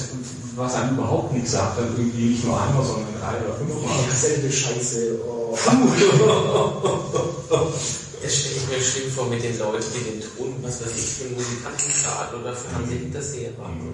[0.55, 3.97] was einem überhaupt nichts sagt, dann irgendwie nicht nur einmal, sondern drei oder fünfmal.
[4.09, 5.19] Dasselbe Scheiße.
[5.27, 5.57] Oh.
[8.19, 11.05] Das stelle ich mir schlimm vor mit den Leuten, die den Ton, was weiß ich,
[11.05, 13.93] für einen Musikantengrad oder für einen Hinterseher machen.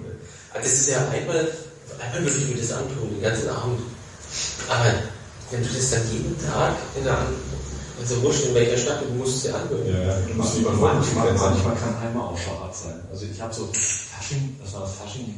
[0.54, 1.46] Das ist ja einmal,
[2.00, 3.80] einmal würde ich mir das antun, den ganzen Abend.
[4.68, 4.94] Aber
[5.50, 7.18] wenn du das dann jeden Tag in der
[8.00, 9.86] also wurscht in welcher Stadt, du musst es dir anhören.
[9.86, 13.00] Ja, ja, du musst lieber manchmal, manchmal kann Heimer auch schon hart sein.
[13.10, 15.32] Also ich habe so Fasching, das war das Fasching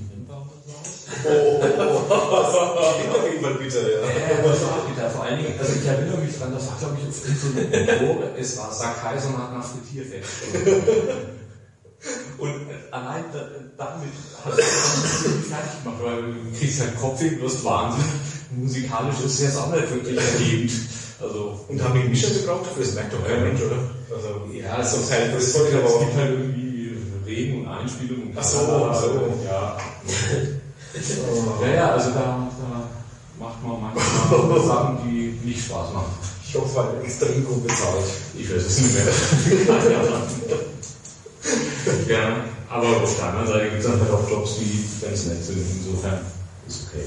[1.25, 1.31] in.
[1.31, 3.27] Oh, oh, oh.
[3.27, 4.01] Irgendwann bitter, ja.
[4.01, 5.11] Ja, das war bitter.
[5.11, 7.99] Vor allen Dingen, also ich erinnere mich dran, das war glaube ich auf so einem
[7.99, 10.25] Probe, es war Sack Kaiser und hat nach Frittierfett.
[12.39, 13.25] Und allein
[13.77, 14.09] damit
[14.45, 18.05] hast du das fertig gemacht, weil du kriegst halt Kopfweh, wirst Wahnsinn.
[18.57, 20.73] Musikalisch ist es jetzt auch nicht wirklich ergebend.
[21.21, 22.85] Also, und haben die Mischer gebraucht dafür?
[22.85, 23.79] Das merkt doch kein Mensch, oder?
[24.15, 26.97] Also, ja, es ist halt, es gibt halt irgendwie
[27.27, 28.33] Reden und Einspielungen.
[28.37, 29.45] Ach so, so.
[29.45, 29.77] Ja.
[31.63, 32.89] ja, ja, also da, da
[33.39, 36.13] macht man manchmal Sachen, die nicht Spaß machen.
[36.47, 38.05] Ich hoffe, es war extrem gut bezahlt.
[38.39, 39.07] Ich weiß es nicht mehr.
[42.19, 45.59] ja, aber auf der anderen Seite gibt es einfach auch Jobs, die ganz nett sind.
[45.59, 46.21] Insofern
[46.67, 47.05] ist okay.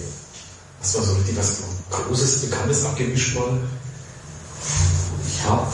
[0.79, 3.67] Was war so richtig was Großes, Bekanntes abgemischt worden?
[5.27, 5.67] Ich habe,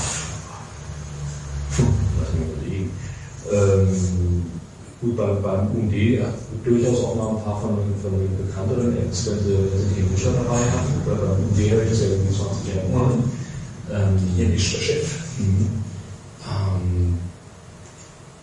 [1.78, 2.92] lass mich überlegen,
[3.52, 4.46] ähm,
[5.02, 6.34] gut, beim, beim UMD ja,
[6.64, 9.96] durchaus auch noch ein paar von den, von den bekannteren Acts, wenn sie, wenn sie
[9.96, 11.02] den Mischer dabei hatten.
[11.06, 13.16] Oder beim UMD habe ich das ja irgendwie 20 Jahre gemacht.
[13.16, 13.32] Mhm.
[13.92, 15.08] Ähm, Hier ist der Chef.
[15.38, 15.84] Mhm.
[16.46, 17.18] Ähm,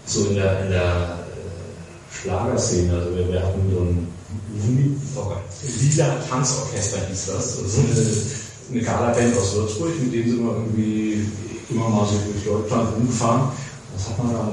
[0.06, 4.08] so in der, in der äh, Schlagerszene, also wir, wir hatten so ein
[5.80, 7.58] Lila Tanzorchester hieß das.
[7.58, 11.26] Ist eine, eine Gala-Band aus Würzburg, mit denen sind wir irgendwie
[11.70, 13.48] immer mal so durch Deutschland rumgefahren.
[13.94, 14.52] Was hat man da?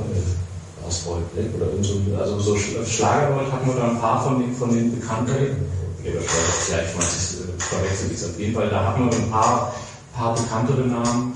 [0.90, 4.40] Äh, aus Black oder irgend so, also so Schlagerleute hatten wir da ein paar von
[4.40, 5.68] den, von den Bekannten.
[6.04, 6.22] War
[6.62, 8.70] vielleicht mal äh, verwechselt ist auf jeden Fall.
[8.70, 9.74] Da hatten wir ein paar,
[10.16, 11.34] paar bekanntere Namen.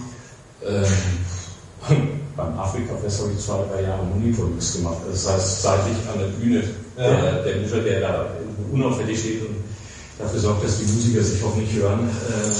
[0.65, 0.85] Ähm,
[2.35, 4.97] beim Afrika-Fest habe ich zwei, drei Jahre Monitormix gemacht.
[5.07, 6.63] Das heißt, seitlich an der Bühne,
[6.97, 7.21] ja.
[7.21, 8.25] der, der Mischer, der da
[8.71, 9.57] unauffällig steht und
[10.17, 11.99] dafür sorgt, dass die Musiker sich hoffentlich hören.
[11.99, 12.51] Ähm,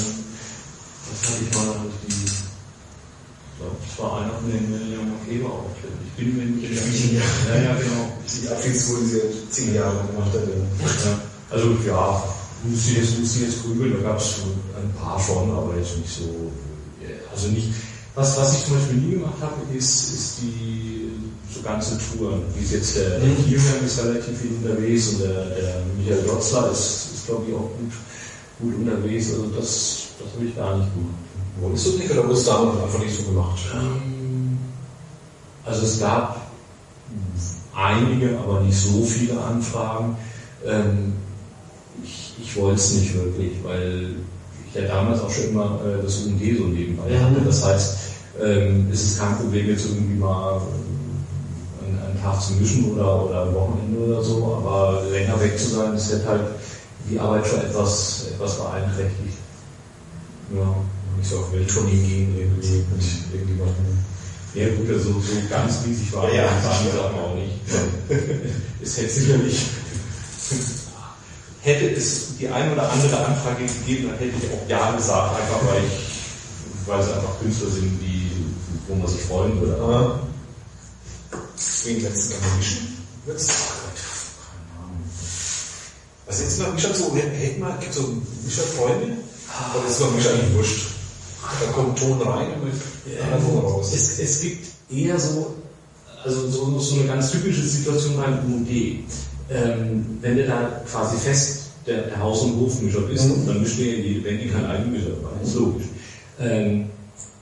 [1.09, 1.75] das hatte ich mal
[2.07, 2.42] die,
[3.63, 4.69] das war einer von den
[5.09, 5.91] Makeber auftritt.
[6.17, 7.21] Ich bin mir nicht sicher.
[7.49, 8.11] Ja, ja, genau.
[8.23, 10.43] Die Abschiedstour, die sie zehn Jahre gemacht hat.
[10.47, 11.19] Ja.
[11.49, 12.23] Also, ja,
[12.63, 14.35] muss ich jetzt, muss ich jetzt grübeln, da gab es
[14.77, 16.51] ein paar schon, aber jetzt nicht so,
[17.31, 17.69] also nicht,
[18.15, 21.11] was, was ich zum Beispiel nie gemacht habe, ist, ist die
[21.51, 22.41] so ganze Touren.
[22.55, 23.35] Wie es jetzt der, mhm.
[23.45, 27.71] Kiergang ist relativ viel unterwegs und der, der Michael Jotzler ist, ist glaube ich auch
[27.77, 27.93] gut,
[28.59, 29.31] gut unterwegs.
[29.31, 31.22] Also das, das habe ich gar nicht gemacht.
[31.59, 33.59] Wolltest du nicht oder wurdest du damals einfach nicht so gemacht?
[33.73, 34.57] Ähm,
[35.65, 36.41] also es gab
[37.75, 40.17] einige, aber nicht so viele Anfragen.
[40.65, 41.13] Ähm,
[42.03, 44.15] ich, ich wollte es nicht wirklich, weil
[44.67, 47.41] ich ja damals auch schon immer äh, das UMD so nebenbei hatte.
[47.45, 47.97] Das heißt,
[48.41, 50.61] ähm, ist es kein Problem, jetzt irgendwie mal
[51.81, 55.93] einen, Tag zu mischen oder, oder ein Wochenende oder so, aber länger weg zu sein,
[55.93, 56.41] ist halt, halt
[57.09, 59.37] die Arbeit schon etwas, etwas beeinträchtigt.
[60.55, 60.75] Ja,
[61.23, 63.97] nicht so auf Welttournee gehen irgendwie mit irgendjemandem.
[64.53, 67.53] Ja gut, also so ganz riesig war ja, die Sachen auch nicht.
[68.83, 69.65] es hätte sicherlich
[71.61, 75.65] hätte es die eine oder andere Anfrage gegeben, dann hätte ich auch Ja gesagt, einfach
[75.65, 78.29] weil ich, weil es einfach Künstler sind, die,
[78.87, 79.81] wo man sich freuen würde.
[79.81, 80.19] Aber
[81.85, 82.97] Wen letzten Gang mischen?
[83.25, 83.47] Wird's?
[86.25, 89.17] Was jetzt noch Mischer so, hält mal, gibt so Mischerfreunde?
[89.75, 90.92] Oder ist noch Mischer eigentlich wurscht?
[91.65, 92.71] Da kommt Ton rein und
[93.45, 93.93] Ton raus.
[93.93, 95.55] Es, es gibt eher so,
[96.23, 98.99] also so, so eine ganz typische Situation beim UMG.
[99.49, 103.45] Ähm, wenn du da quasi fest der, der Haus- und Hofmischer bist, Mhm.
[103.47, 105.85] dann mischt ihr die, kein Eigenmischer dabei ist, logisch.
[106.39, 106.89] Ähm,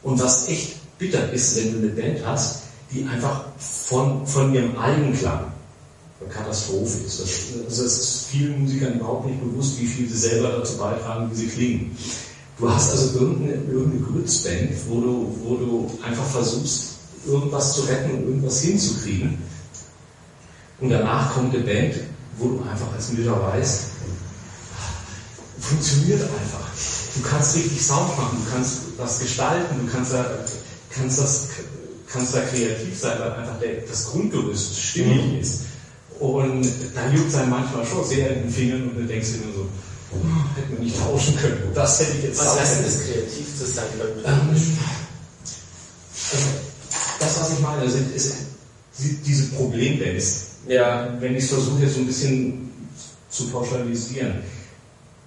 [0.04, 4.76] und was echt bitter ist, wenn du eine Band hast, die einfach von, von ihrem
[4.78, 5.46] Eigenklang
[6.20, 7.20] eine Katastrophe ist.
[7.22, 7.30] Das,
[7.68, 11.48] das ist vielen Musikern überhaupt nicht bewusst, wie viel sie selber dazu beitragen, wie sie
[11.48, 11.96] klingen.
[12.58, 16.92] Du hast also irgendeine, irgendeine Grützband, wo du, wo du einfach versuchst,
[17.26, 19.38] irgendwas zu retten und irgendwas hinzukriegen.
[20.80, 21.96] Und danach kommt eine Band,
[22.38, 23.84] wo du einfach als Mütter weißt,
[25.60, 26.68] funktioniert einfach.
[27.16, 30.26] Du kannst richtig Sound machen, du kannst was gestalten, du kannst da,
[30.90, 31.48] kannst das,
[32.12, 35.62] kannst da kreativ sein, weil einfach der, das Grundgerüst stimmig ist.
[36.20, 39.46] Und da juckt es einem manchmal schon sehr in den Fingern und du denkst dir
[39.46, 39.70] nur so,
[40.14, 41.72] oh, hätte man nicht tauschen können.
[41.74, 43.86] Das hätte ich jetzt Was heißt denn das, kreativ zu sein
[44.26, 44.50] ähm,
[46.34, 46.48] also,
[47.20, 48.34] das, was ich meine, sind, ist
[49.00, 50.46] die- diese Problembands.
[50.68, 51.16] Ja.
[51.20, 52.70] Wenn ich es versuche, jetzt so ein bisschen
[53.30, 54.36] zu pauschalisieren,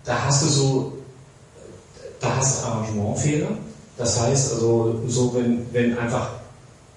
[0.05, 0.99] da hast du so,
[2.21, 3.49] da hast du Arrangementfehler.
[3.97, 6.31] Das heißt also, so wenn, wenn einfach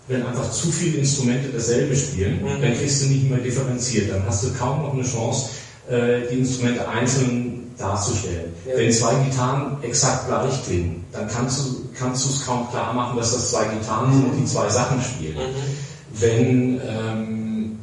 [0.09, 2.61] wenn einfach zu viele Instrumente dasselbe spielen, Mhm.
[2.61, 4.09] dann kriegst du nicht mehr differenziert.
[4.09, 5.49] Dann hast du kaum noch eine Chance,
[5.89, 7.46] äh, die Instrumente einzeln
[7.77, 8.53] darzustellen.
[8.65, 8.77] Ja.
[8.77, 13.17] Wenn zwei Gitarren exakt gleich klingen, dann kannst du kannst du es kaum klar machen,
[13.17, 15.35] dass das zwei Gitarren sind und die zwei Sachen spielen.
[15.35, 16.19] Mhm.
[16.19, 17.79] Wenn ähm,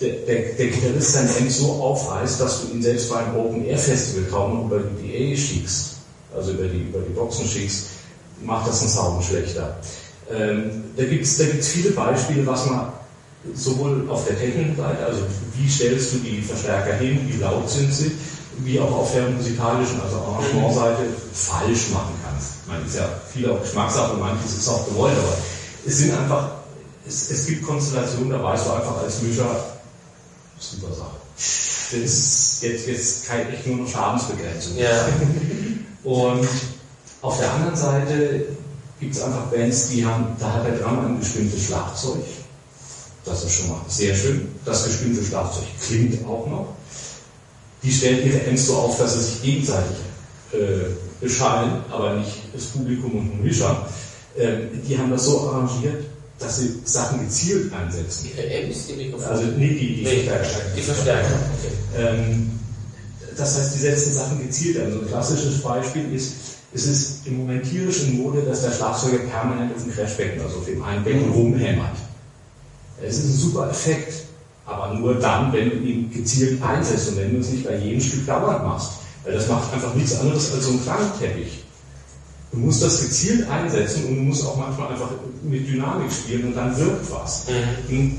[0.00, 3.78] der, der, der Gitarrist sein Amp so aufreißt, dass du ihn selbst beim Open Air
[3.78, 5.96] Festival kaum über die PA schickst,
[6.36, 7.86] also über die, über die Boxen schickst,
[8.42, 9.76] macht das den Sound schlechter.
[10.30, 12.92] Ähm, da gibt es da gibt's viele Beispiele, was man
[13.54, 15.22] sowohl auf der technischen Seite, also
[15.56, 18.12] wie stellst du die Verstärker hin, wie laut sind sie,
[18.58, 22.50] wie auch auf der musikalischen, also Arrangementseite falsch machen kannst.
[22.62, 25.36] Ich meine, ist ja viel auch Geschmackssache und manches ist auch gewollt, aber
[25.86, 26.50] es sind einfach,
[27.06, 29.78] es, es gibt Konstellationen, da weißt du einfach als Mischer,
[30.58, 31.16] super Sache.
[31.36, 34.76] Das ist jetzt, jetzt kein, echt nur eine Schadensbegrenzung.
[34.76, 35.08] Ja.
[36.04, 36.46] Und
[37.22, 38.46] auf der anderen Seite
[39.00, 42.24] gibt es einfach Bands, die haben, da hat der Drummer ein bestimmtes Schlagzeug.
[43.28, 44.48] Das ist schon mal sehr schön.
[44.64, 46.74] Das bestimmte Schlagzeug klingt auch noch.
[47.82, 49.96] Die stellen ihre Amps so auf, dass sie sich gegenseitig
[50.52, 50.58] äh,
[51.20, 53.86] beschallen, aber nicht das Publikum und den Mischer.
[54.36, 56.04] Ähm, die haben das so arrangiert,
[56.38, 58.30] dass sie Sachen gezielt einsetzen.
[58.36, 59.30] Ihre Amps, die Mikrofone.
[59.30, 60.60] Also nee, die, die Nee, Verstärker.
[60.76, 61.34] die Verstärker.
[61.58, 62.02] Okay.
[62.02, 62.50] Ähm,
[63.36, 64.92] das heißt, die setzen Sachen gezielt ein.
[64.92, 66.32] So ein klassisches Beispiel ist,
[66.74, 70.58] es ist im Moment tierisch in Mode, dass der Schlagzeuger permanent auf dem Crashbecken, also
[70.58, 71.96] auf dem einen Becken rumhämmert.
[73.02, 74.24] Es ist ein super Effekt,
[74.66, 78.00] aber nur dann, wenn du ihn gezielt einsetzt und wenn du es nicht bei jedem
[78.00, 78.92] Stück dauernd machst.
[79.24, 81.64] Weil das macht einfach nichts anderes als so ein Klangteppich.
[82.50, 85.10] Du musst das gezielt einsetzen und du musst auch manchmal einfach
[85.42, 87.44] mit Dynamik spielen und dann wirkt was.
[87.90, 88.16] Und,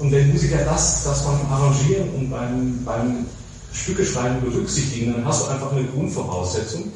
[0.00, 3.26] und wenn Musiker das, das beim Arrangieren und beim, beim
[3.72, 6.90] Stücke schreiben berücksichtigen, dann hast du einfach eine Grundvoraussetzung,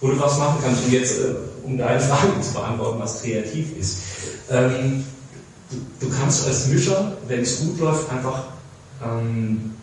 [0.00, 0.84] wo du was machen kannst.
[0.84, 1.34] Und jetzt, äh,
[1.64, 3.98] um deine Frage zu beantworten, was kreativ ist.
[4.50, 5.04] Ähm,
[5.70, 8.44] du, du kannst als Mischer, wenn es gut läuft, einfach
[9.04, 9.74] ähm,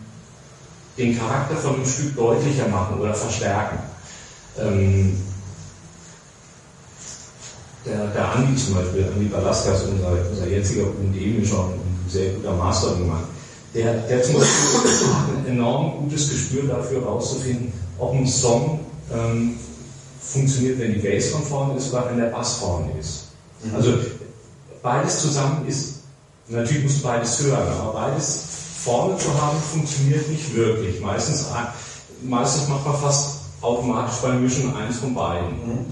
[0.96, 3.78] den Charakter von einem Stück deutlicher machen oder verstärken.
[4.58, 5.18] Ähm,
[7.84, 13.24] der, der Andi zum Beispiel, Andi Balaskas, unser, unser jetziger und ein sehr guter Mastering-Mann,
[13.74, 18.80] der, der zum Beispiel hat ein enorm gutes Gespür dafür herauszufinden, ob ein Song
[19.12, 19.58] ähm,
[20.20, 23.24] funktioniert, wenn die Bass von vorne ist oder wenn der Bass vorne ist.
[23.74, 23.98] Also
[24.84, 25.94] beides zusammen ist,
[26.46, 28.44] natürlich musst du beides hören, aber beides
[28.84, 31.00] vorne zu haben, funktioniert nicht wirklich.
[31.00, 31.46] Meistens,
[32.22, 35.86] meistens macht man fast automatisch beim Mischen eins von beiden.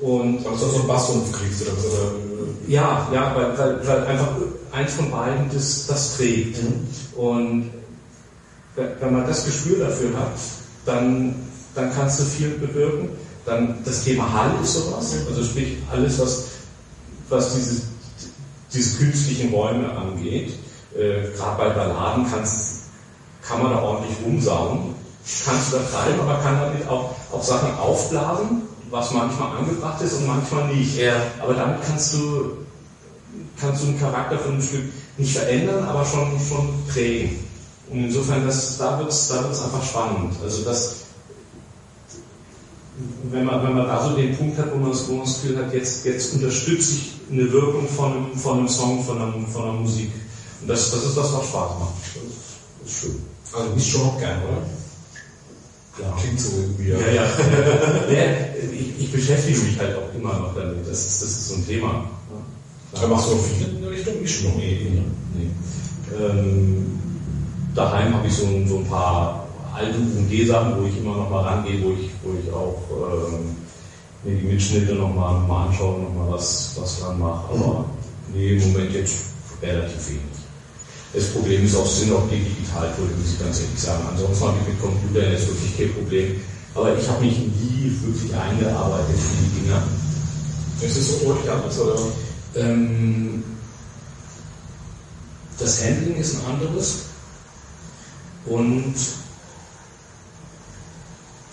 [0.00, 1.72] Und Dass du so einen Bassrumpf kriegst oder?
[1.72, 2.12] Oder,
[2.68, 4.28] ja, ja, weil, weil, weil einfach
[4.72, 6.58] eins von beiden das, das trägt.
[7.16, 7.70] Und
[8.76, 10.32] wenn man das Gespür dafür hat,
[10.86, 11.34] dann,
[11.74, 13.10] dann kannst du viel bewirken.
[13.44, 16.44] Dann das Thema Hall ist sowas, also sprich alles, was,
[17.28, 17.82] was diese,
[18.72, 20.54] diese künstlichen Räume angeht.
[20.96, 22.84] Äh, Gerade bei Balladen kannst,
[23.42, 24.94] kann man da ordentlich rumsauen,
[25.44, 30.14] kannst du da treiben, aber kann damit auch, auch Sachen aufblasen, was manchmal angebracht ist
[30.14, 30.96] und manchmal nicht.
[30.96, 31.14] Ja.
[31.40, 32.58] Aber damit kannst du,
[33.60, 34.84] kannst du den Charakter von einem Stück
[35.16, 37.38] nicht verändern, aber schon, schon prägen.
[37.90, 40.34] Und insofern, das, da wird es da wird's einfach spannend.
[40.42, 41.07] Also das,
[43.30, 45.40] wenn man, wenn man da so den Punkt hat, wo man das, wo man das
[45.40, 49.32] Gefühl hat, jetzt, jetzt unterstütze ich eine Wirkung von einem, von einem Song, von einer,
[49.46, 50.10] von einer Musik.
[50.60, 51.94] Und das, das ist das, was Spaß macht.
[52.82, 53.22] Das ist schön.
[53.52, 54.62] Also du bist schon noch gern, oder?
[56.00, 56.16] Ja.
[56.20, 56.90] Klingt so irgendwie.
[56.90, 57.24] Ja, ja.
[58.10, 58.24] ja
[58.72, 60.86] ich, ich, beschäftige mich halt auch immer noch damit.
[60.86, 62.04] Das ist, das ist so ein Thema.
[62.94, 65.02] Aber machst du auch viel in der Richtung Mischen noch eh?
[65.34, 65.50] Nee.
[66.18, 66.98] Ähm,
[67.74, 69.47] daheim habe ich so so ein paar
[69.78, 73.56] alte UMG-Sachen, wo ich immer noch mal rangehe, wo ich, wo ich auch ähm,
[74.24, 77.54] mir die Mitschnitte noch mal, mal anschaue, noch mal was, was dran mache.
[77.54, 77.84] Aber
[78.32, 79.16] nee, im Moment jetzt
[79.62, 80.22] relativ wenig.
[81.14, 84.04] Das Problem ist auch, sind auch die Digitaltools, muss ich ganz ehrlich sagen.
[84.10, 86.40] Ansonsten habe ich mit Computern jetzt wirklich kein Problem.
[86.74, 89.82] Aber ich habe mich nie wirklich eingearbeitet in die Dinger.
[90.82, 91.98] Ist es so anders, oder?
[92.56, 93.42] Ähm,
[95.58, 97.04] das Handling ist ein anderes.
[98.46, 98.94] Und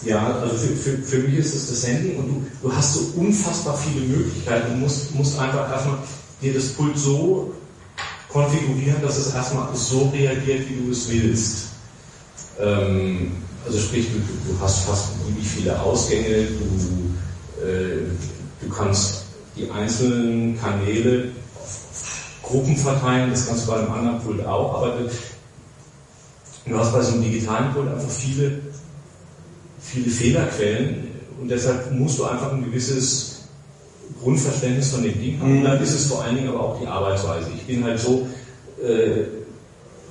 [0.03, 3.19] ja, also für, für, für mich ist es das Handling und du, du hast so
[3.19, 4.73] unfassbar viele Möglichkeiten.
[4.73, 5.97] Du musst, musst einfach erstmal
[6.41, 7.53] dir das Pult so
[8.29, 11.67] konfigurieren, dass es erstmal so reagiert, wie du es willst.
[12.59, 13.31] Ähm,
[13.65, 14.19] also sprich, du,
[14.51, 18.03] du hast fast beliebig viele Ausgänge, du, äh,
[18.61, 19.23] du kannst
[19.55, 24.97] die einzelnen Kanäle auf Gruppen verteilen, das kannst du bei einem anderen Pult auch, aber
[24.97, 25.09] du,
[26.69, 28.59] du hast bei so einem digitalen Pult einfach viele,
[29.91, 31.07] viele Fehlerquellen
[31.39, 33.35] und deshalb musst du einfach ein gewisses
[34.21, 35.51] Grundverständnis von dem Ding haben.
[35.51, 35.63] Und mhm.
[35.63, 37.49] dann ist es vor allen Dingen aber auch die Arbeitsweise.
[37.55, 38.27] Ich bin halt so,
[38.81, 39.25] äh,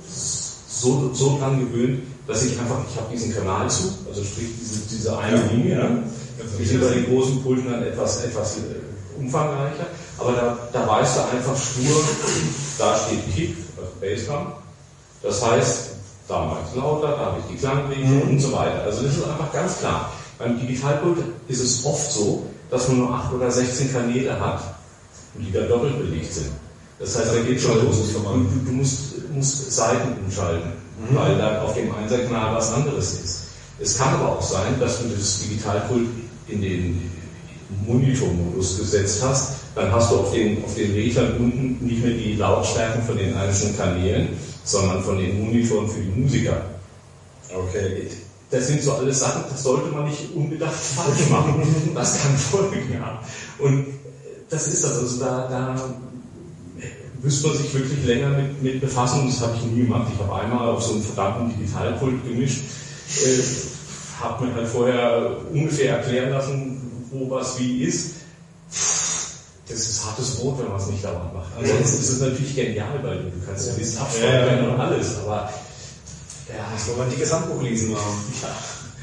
[0.07, 4.81] so, so dran gewöhnt, dass ich einfach, ich habe diesen Kanal zu, also sprich diese,
[4.89, 5.43] diese eine ja.
[5.51, 6.03] Linie, ne?
[6.59, 11.17] die sind bei den großen Pulten dann etwas, etwas äh, umfangreicher, aber da, da weißt
[11.17, 12.03] du einfach stur,
[12.79, 14.47] da steht Kick, also Bassdrum,
[15.21, 15.94] das heißt,
[16.27, 18.31] da ich lauter, da habe ich die Klangregelung mhm.
[18.31, 18.83] und so weiter.
[18.83, 20.11] Also das ist einfach ganz klar.
[20.37, 24.61] Beim Digitalpult ist es oft so, dass man nur 8 oder 16 Kanäle hat
[25.35, 26.51] und die da doppelt belegt sind.
[26.99, 27.97] Das heißt, da geht schon los.
[28.13, 31.15] Du, du musst, musst Seiten umschalten, mhm.
[31.15, 33.41] weil dann auf dem Einserkanal was anderes ist.
[33.79, 36.07] Es kann aber auch sein, dass du das Digitalpult
[36.47, 37.11] in den
[37.85, 42.35] Monitormodus gesetzt hast, dann hast du auf den, auf den Reglern unten nicht mehr die
[42.35, 44.29] Lautstärken von den einzelnen Kanälen,
[44.65, 46.61] sondern von den Monitoren für die Musiker.
[47.53, 48.09] Okay
[48.55, 51.63] das sind so alles Sachen, das sollte man nicht unbedacht falsch machen.
[51.93, 53.19] Das kann Folgen haben.
[53.59, 53.87] Und
[54.49, 54.97] das ist das.
[54.99, 55.75] Also da, da
[57.21, 60.11] müsste man sich wirklich länger mit, mit befassen das habe ich nie gemacht.
[60.13, 62.63] Ich habe einmal auf so einen verdammten Digitalpult gemischt,
[63.25, 63.41] äh,
[64.21, 68.15] habe mir halt vorher ungefähr erklären lassen, wo was wie ist.
[69.67, 71.49] Das ist hartes Brot, wenn man es nicht dauernd macht.
[71.57, 75.49] Ansonsten ist es natürlich genial, weil du kannst ja Mist abschreiben ja, und alles, aber
[76.47, 78.33] ja, das wollen wir die Gesamtbuch lesen haben.
[78.41, 78.49] Ja.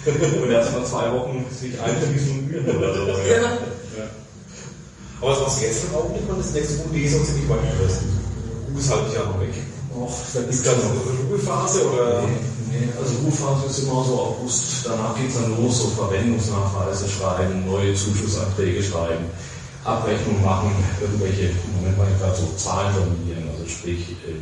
[0.43, 3.07] Und erst mal zwei Wochen sich einschließen und üben oder so.
[3.07, 3.43] Ja.
[3.43, 4.11] ja.
[5.21, 7.61] Aber was machst du jetzt im Augenblick und das nächste Buch lesen und ziemlich weit
[7.63, 7.95] übrig?
[8.67, 9.55] Buch ist halt ja noch weg.
[9.95, 12.23] Och, da ist gerade noch eine Ruhephase oder?
[12.23, 17.09] Nee, nee, also Ruhephase ist immer so August, danach geht es dann los, so Verwendungsnachweise
[17.09, 19.27] schreiben, neue Zuschussanträge schreiben,
[19.85, 20.71] Abrechnung machen,
[21.01, 24.39] irgendwelche, im Moment mal gerade so Zahlen formulieren, also sprich, äh,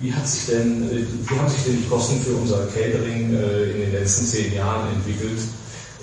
[0.00, 3.70] wie, hat sich denn, äh, wie haben sich denn die Kosten für unser Catering äh,
[3.70, 5.40] in den letzten zehn Jahren entwickelt?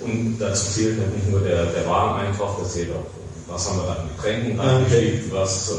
[0.02, 3.04] Und dazu zählt halt nicht nur der, der Wareneinkauf, das zählt auch,
[3.52, 5.32] was haben wir an Getränken reingeschickt, okay.
[5.32, 5.74] was, äh,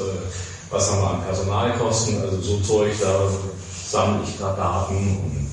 [0.69, 3.31] was haben wir an Personalkosten, also so Zeug, da
[3.89, 5.51] sammle ich gerade Daten und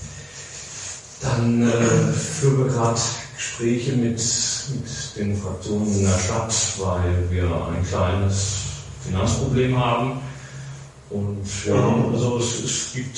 [1.22, 3.00] dann äh, führen wir gerade
[3.38, 8.56] Gespräche mit, mit den Fraktionen in der Stadt, weil wir ein kleines
[9.04, 10.20] Finanzproblem haben
[11.10, 13.16] und ja, also es, es, gibt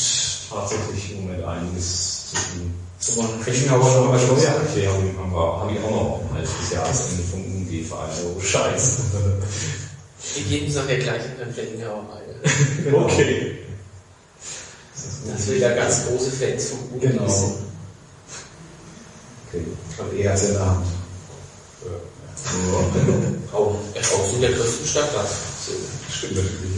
[0.50, 2.74] tatsächlich im Moment einiges zu tun.
[2.98, 6.36] So, man kriegen aber noch eine Steuererklärung haben wir, habe ich auch noch auf dem
[6.36, 8.98] Hals des Jahresende vom UMG für einen Euro Scheiß.
[10.34, 12.92] Wir geben es nachher gleich in den Fellingauer rein.
[12.92, 13.58] okay.
[15.32, 17.26] Das wir ja ganz große Fans vom UMG genau.
[17.26, 17.69] sind.
[19.52, 19.66] Okay.
[19.98, 20.86] Aber eher als in der Hand.
[21.84, 23.52] Ja.
[23.52, 25.30] auch, auch in der größten Stadt das.
[26.16, 26.76] Stimmt natürlich.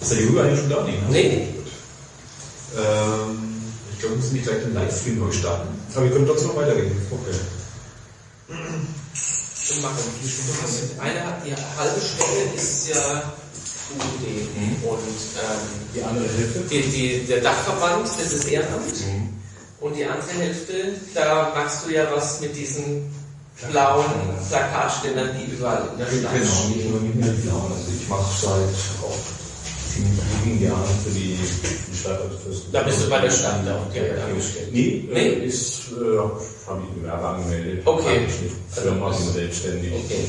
[0.00, 0.84] Ist der Jürgen eigentlich schon da?
[0.84, 0.98] Nee.
[1.10, 1.48] Nee.
[2.76, 3.62] Ähm,
[3.92, 5.68] ich glaube, wir müssen nicht gleich den Livestream neu starten.
[5.94, 6.96] Aber wir können trotzdem noch weitergehen.
[7.10, 7.38] Okay.
[8.48, 9.98] Und machen.
[10.20, 11.00] Wie Stunde?
[11.00, 13.32] Eine die halbe Stunde ist ja
[13.94, 14.26] UD.
[14.56, 14.84] Mhm.
[14.88, 15.60] Und ähm,
[15.94, 16.60] die andere Hälfte?
[16.70, 18.86] Die, die, der Dachverband, das ist Ehrenamt.
[18.86, 19.42] Mhm.
[19.82, 23.12] Und die andere Hälfte, da machst du ja was mit diesen
[23.70, 24.04] blauen
[24.48, 27.72] Plakatständern, die überall in der Stadt Genau, nicht nur mit mir blauen.
[27.72, 29.18] Also ich mache seit auch
[29.92, 32.20] ziemlich lieben Jahren für die, für Stadt.
[32.20, 34.68] Also fürs Da bist du bei der Stadt auch direkt angestellt.
[34.72, 35.20] Nee, Nee?
[35.20, 36.18] Äh, ist, äh,
[36.68, 37.82] habe ich im Gewerbe angemeldet.
[37.84, 38.08] Okay.
[38.08, 38.54] Eigentlich nicht.
[38.70, 39.92] Firma Also, selbstständig.
[39.92, 40.24] Okay.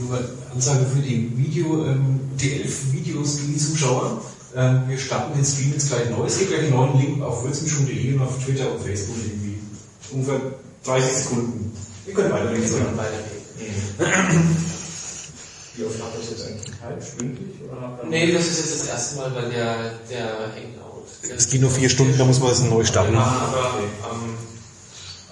[0.00, 4.20] Nur mal Ansage für die Video, ähm, die elf Videos, die Zuschauer.
[4.56, 6.26] Ähm, wir starten den Stream jetzt gleich neu.
[6.26, 9.58] Es gibt gleich einen neuen Link auf würzenschum.de und auf Twitter und Facebook irgendwie.
[10.12, 10.40] Ungefähr
[10.84, 11.76] 30 Sekunden.
[12.04, 12.62] Wir können weiterreden.
[12.62, 14.56] Jetzt mal weitergehen.
[15.76, 17.56] Wie oft habt ihr das jetzt eigentlich halb stündlich?
[17.68, 19.76] Oder Nee, das ist jetzt das erste Mal, weil der,
[20.08, 21.06] der Hangout.
[21.36, 23.14] Es geht nur vier Stunden, da muss man es neu starten.
[23.14, 23.74] Ja, aber
[24.08, 24.36] am,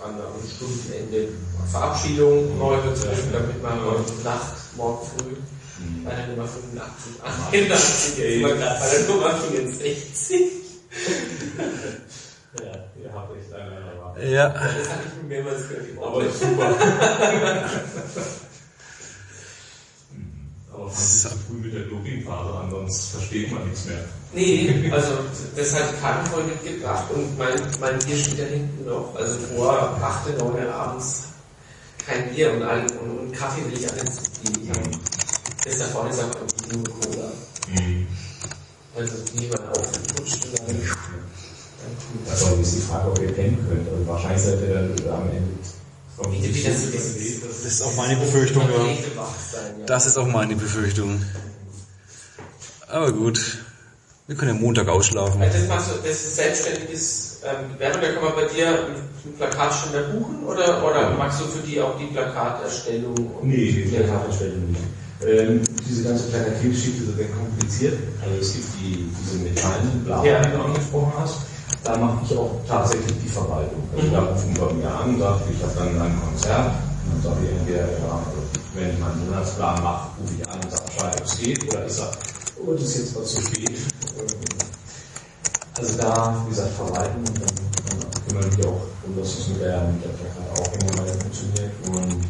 [0.02, 1.28] am, am Stundenende
[1.70, 5.36] Verabschiedung, neu dazwischen, damit man heute Nacht, morgen früh
[6.04, 10.40] bei der Nummer 85, 81, jetzt sind wir gerade bei der Nummer 64.
[12.60, 12.66] Ja,
[13.02, 14.28] ihr habt echt eine erwartet.
[14.30, 14.48] Ja.
[14.50, 15.86] Das habe ich mir mehrmals gehört.
[15.96, 16.76] Aber super.
[20.74, 24.04] Aber das ist früh mit der Dopingphase an, sonst versteht man nichts mehr.
[24.34, 25.12] Nee, also
[25.56, 29.14] das hat Kartenvoll mitgebracht und mein, mein Bier steht da hinten noch.
[29.14, 31.24] Also vor 8, 9 Uhr abends
[32.06, 34.12] kein Bier und, und, und Kaffee will ich auch nicht
[35.64, 37.32] das da vorne ist auch irgendwie nur Cola.
[38.96, 40.76] Also die man aufgeputscht und dann.
[42.26, 43.88] Das war jetzt die Frage, ob ihr pennen könnt.
[43.88, 45.52] Also wahrscheinlich seid ihr dann am Ende
[46.22, 47.64] das ist.
[47.64, 49.86] Ist auch meine Befürchtung, Man ja.
[49.86, 51.22] Das ist auch meine Befürchtung.
[52.88, 53.58] Aber gut.
[54.28, 55.42] Wir können ja Montag ausschlafen.
[55.42, 59.36] Also das machst du, das ist selbstständiges ähm, Gewerbe, da kann man bei dir einen
[59.36, 63.14] Plakatständer buchen oder, oder machst du für die auch die Plakaterstellung?
[63.16, 64.80] und- Nee, die Plakaterstellung nicht.
[65.26, 67.98] Ähm, diese ganze Plakatiergeschichte ist sehr kompliziert.
[68.22, 70.42] Also es gibt die, diese metallenen Blasen, Ja.
[70.44, 71.36] die du angesprochen hast.
[71.84, 73.82] Da mache ich auch tatsächlich die Verwaltung.
[73.94, 74.12] Also Mhm.
[74.12, 76.72] da rufen bei mir an, sagt, ich habe dann ein Konzert.
[77.06, 78.22] Und dann sage ich entweder, ja,
[78.74, 81.68] wenn ich meinen Monatsplan mache, rufe ich an und sage Bescheid, ob es geht.
[81.68, 82.16] Oder ich sage,
[82.64, 83.78] oh, das ist jetzt was zu spät.
[85.76, 89.82] Also da, wie gesagt, verwalten und dann, kümmern wir auch um, dass es mit der,
[89.88, 91.72] mit der Plakataufhängung weiter funktioniert.
[91.86, 92.22] Und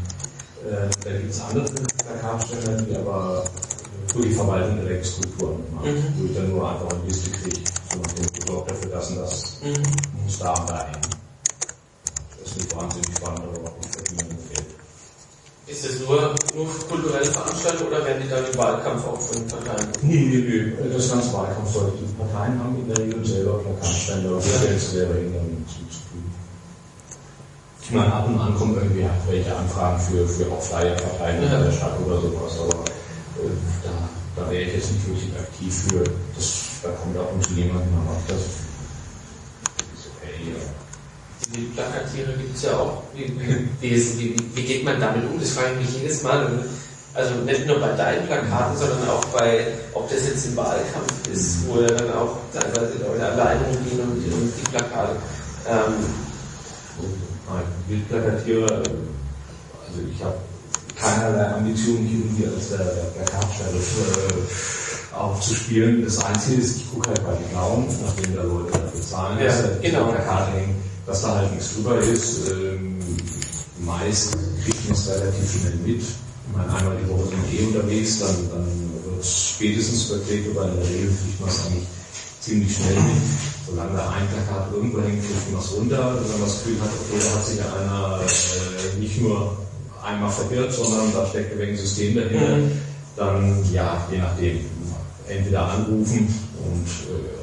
[0.71, 1.65] da gibt es andere
[2.07, 3.45] Plakatsteller, die aber
[4.13, 6.15] für die Verwaltung direkt Skulpturen machen, Mhm.
[6.19, 7.59] wo ich dann nur einfach eine Liste kriege,
[7.91, 10.23] so nach dem Produkt dafür das und das Mhm.
[10.25, 11.01] muss da und da hängen.
[12.39, 14.67] Das ist nicht wahnsinnig spannend, aber auch nicht verdienen Geld.
[15.69, 19.37] Ist das nur, nur für kulturelle Veranstaltungen oder werden die dann im Wahlkampf auch von
[19.39, 19.89] den Parteien?
[20.03, 20.93] Nee, nee, nee.
[20.93, 24.87] Das ganze Wahlkampf sollte die Parteien haben in der Regel selber Plakatstände oder stellen sie
[24.99, 25.92] selber hin, zuzufügen.
[27.85, 31.51] Ich meine, ab und an kommen irgendwie welche Anfragen für, für auch freie Parteien in
[31.51, 31.61] Ja.
[31.61, 33.51] der Stadt oder sowas, aber äh,
[33.83, 36.05] da, da wäre ich jetzt nicht wirklich aktiv für.
[36.37, 38.39] Das, da kommt ab und zu jemand und macht das.
[38.39, 40.63] Ist okay, ja.
[41.55, 43.03] Die Plakatiere gibt es ja auch.
[43.15, 43.27] Wie,
[43.81, 45.39] wie, wie, geht man damit um?
[45.41, 46.65] Das frage ich mich jedes Mal.
[47.15, 51.69] Also nicht nur bei deinen Plakaten, sondern auch bei, ob das jetzt im Wahlkampf ist,
[51.69, 55.17] wo ja dann auch teilweise Leute alleine rumgehen und, und die Plakate.
[55.69, 55.93] Ähm,
[57.49, 60.37] Nein, Bildplakatiere, also ich habe
[60.97, 66.05] keinerlei Ambitionen, hier irgendwie als der, der Plakatsteller äh, aufzuspielen.
[66.05, 69.47] Das Einzige ist, ich gucke halt bei den Blauen, nachdem da Leute dafür zahlen, Ja,
[69.47, 70.11] dass da genau.
[70.11, 70.77] Plakate hängen,
[71.07, 72.51] dass da halt nichts drüber ist.
[72.51, 72.99] Ähm,
[73.85, 74.33] meist
[74.65, 76.03] kriegt man es relativ schnell mit.
[76.03, 78.67] Ich meine, einmal die Woche sind wir eh unterwegs, dann, dann
[79.05, 81.89] wird es spätestens verklebt, aber in der Regel kriegt man es eigentlich
[82.43, 83.23] ziemlich schnell mit.
[83.67, 85.23] Solange da ein Plakat irgendwo hängt,
[85.53, 86.19] man es runter.
[86.21, 89.57] Wenn man das Gefühl hat, okay, da hat sich ja einer äh, nicht nur
[90.05, 92.73] einmal verirrt, sondern da steckt ein wenig System dahinter, Mhm.
[93.17, 94.61] dann ja, je nachdem,
[95.29, 96.27] entweder anrufen
[96.59, 97.43] und äh,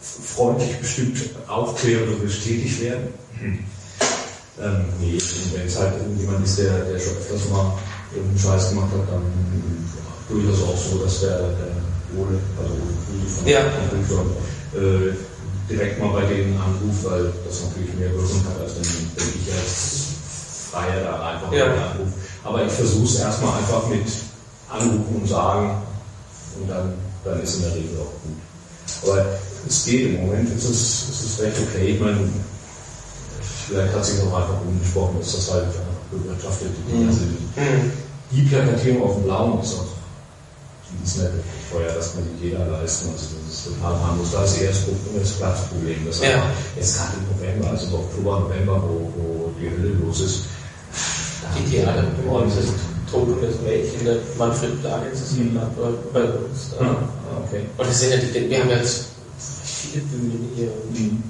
[0.00, 3.08] freundlich bestimmt aufklären oder bestätigt werden.
[4.60, 7.72] Ähm, nee, und wenn es halt irgendjemand ist, der, der schon öfters mal
[8.14, 9.22] irgendeinen Scheiß gemacht hat, dann
[9.94, 11.83] ja, durchaus auch so, dass der, der
[12.18, 13.60] Ole, also von Ja.
[13.92, 14.24] Rückschau,
[14.78, 15.12] äh,
[15.70, 18.84] direkt mal bei denen anruft, weil das natürlich mehr Wirkung hat, als wenn,
[19.16, 20.04] wenn ich als
[20.70, 21.64] Freier da einfach Ja.
[21.66, 22.12] anrufe.
[22.44, 24.04] Aber ich versuche es erstmal einfach mit
[24.68, 25.82] Anrufen und Sagen
[26.60, 26.94] und dann,
[27.24, 28.38] dann ist in der Regel auch gut.
[29.02, 29.26] Aber
[29.66, 31.94] es geht im Moment, es ist, es ist recht okay.
[31.94, 32.18] Ich meine,
[33.68, 37.08] vielleicht hat sich auch einfach umgesprochen, dass das halt einfach bewirtschaftet Mhm.
[37.08, 37.90] also mhm.
[38.30, 39.93] die Plakatierung auf dem Blauen ist auch die
[41.02, 43.08] ist nicht wirklich teuer, das kann sich jeder leisten.
[43.10, 44.28] Also das ist total harmlos.
[44.32, 46.06] Da ist eher das, Problem- das Platzproblem.
[46.06, 46.46] Das Ja.
[46.76, 50.38] jetzt gerade im November, also im Oktober, November, wo, wo die Hölle los ist.
[51.42, 51.82] da Die die
[52.28, 52.66] und das
[53.10, 56.70] Tod und das Mädchen, der Manfred Dagens ist gerade bei, uns.
[56.78, 56.84] Da.
[56.84, 56.96] Ah,
[57.46, 57.66] okay.
[57.76, 60.68] Und das sind ja die, wir haben jetzt viele Bühnen hier.
[60.68, 61.22] Und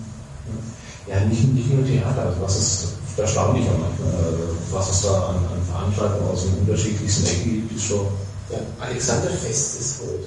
[1.07, 2.87] Ja, nicht, nicht nur Theater, also was ist
[3.19, 4.39] erstaunlich manchmal, also
[4.71, 8.07] was es da an, an Veranstaltungen aus den unterschiedlichsten Ecken gibt, ist schon.
[8.51, 10.21] Ja, Alexanderfest ist wohl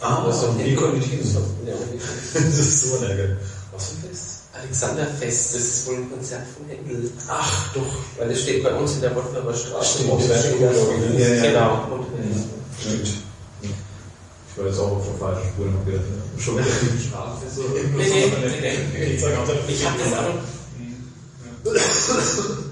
[0.00, 1.36] Ah, Das ist doch wie ist
[2.34, 2.42] das?
[2.58, 3.36] Ist so Ärger.
[3.72, 4.24] Was für ein Fest?
[4.52, 7.10] Alexanderfest, das ist wohl ein Konzert von Händel.
[7.28, 7.94] Ach, doch.
[8.18, 9.98] Weil das steht bei uns in der Bottnamer Straße.
[9.98, 11.20] Stimmt, das steht ne?
[11.20, 11.42] Ja, ja.
[11.42, 11.94] Genau.
[11.94, 12.06] Und,
[12.80, 13.08] Stimmt.
[13.62, 16.00] Ich war jetzt auch auf der falschen Spur noch ne?
[16.38, 19.14] Schon wieder die Straßenfest oder Nee, nee, nee, nee.
[19.68, 20.34] Ich habe das auch
[22.54, 22.63] noch.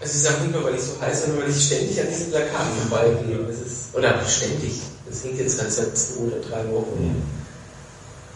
[0.00, 2.30] Es ist auch nicht nur, weil ich so heiß, sondern weil ich ständig an diesen
[2.30, 3.38] Plakaten vorbeigehe.
[3.46, 4.80] Das ist, oder ständig.
[5.08, 7.22] Das hängt jetzt halt seit zwei oder drei Wochen.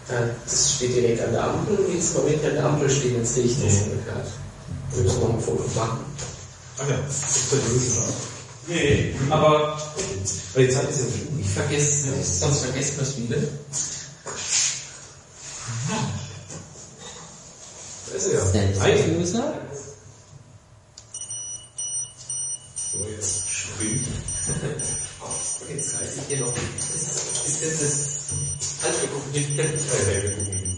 [0.09, 3.14] Das steht direkt an der Ampel und jedes Mal, wenn ich an der Ampel stehe,
[3.14, 4.26] dann sehe ich das Plakat.
[4.94, 5.98] Wir müssen noch ein Foto machen.
[6.78, 7.98] Ach ja, das ist.
[8.66, 9.78] Nee, aber
[10.54, 11.40] Aber die Zeit ist ja schon.
[11.40, 13.36] Ich vergesse, sonst vergessen wir es wieder.
[18.09, 18.82] Da ist er ja.
[18.82, 19.04] Ei.
[22.99, 24.07] So, jetzt springt.
[25.68, 26.55] Jetzt halte ich hier noch.
[26.57, 28.82] Ist, ist das das.
[28.82, 29.57] Halt, wir gucken hin.
[29.57, 30.76] Ja, ja, wir gucken hin.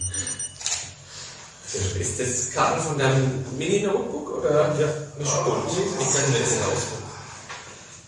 [1.71, 2.01] Schön.
[2.01, 4.75] Ist das Karten von deinem Mini-Notebook oder?
[4.77, 4.87] Ja.
[5.17, 5.55] Nicht gut.
[5.69, 6.83] Ich mir das raus.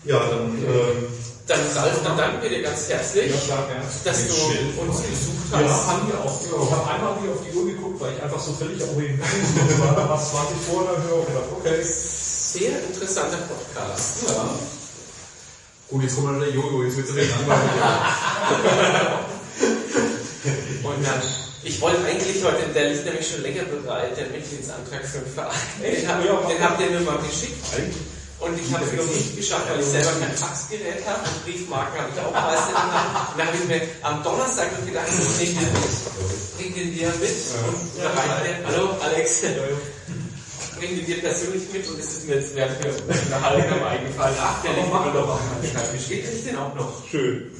[0.03, 1.07] Ja, dann, ähm,
[1.47, 3.86] Dann Ralf, dann danken wir dir ganz herzlich, ja, klar, gerne.
[4.03, 4.78] dass du Schild.
[4.80, 5.88] uns besucht Ja, hast.
[5.88, 6.41] haben wir auch.
[6.41, 10.09] Ich habe einmal hier auf die Uhr geguckt, weil ich einfach so völlig orientiert war.
[10.09, 11.82] Was 20 vor der Höhe und gedacht, okay.
[12.54, 14.30] Sehr interessanter Podcast.
[14.30, 14.45] ja.
[15.89, 17.72] Gut, jetzt kommt mal der Jojo, jetzt wird es wieder langweilig.
[20.86, 21.22] Und dann,
[21.64, 25.49] ich wollte eigentlich heute, der liegt nämlich schon länger bereit, der Mitgliedsantrag für den Verein.
[25.82, 27.58] Den, habt ihr mir mal geschickt.
[28.39, 31.22] Und ich habe es noch nicht geschafft, weil ich selber kein Faxgerät habe.
[31.26, 33.34] Und Briefmarken habe ich auch meistens in der Hand.
[33.34, 35.89] Und da habe ich mir am Donnerstag noch gedacht, ich bring den mit.
[36.60, 37.34] Bring den dir mit.
[37.66, 38.14] Und da
[38.70, 39.41] hallo Alex.
[40.84, 41.88] Bring den dir persönlich mit.
[41.88, 44.36] Und es ist mir jetzt während der Unterhaltung eingefallen.
[44.41, 46.09] Ach, der liegt immer noch auf meinem Schreibtisch.
[46.09, 47.07] Geht ich den auch noch?
[47.09, 47.51] Schön.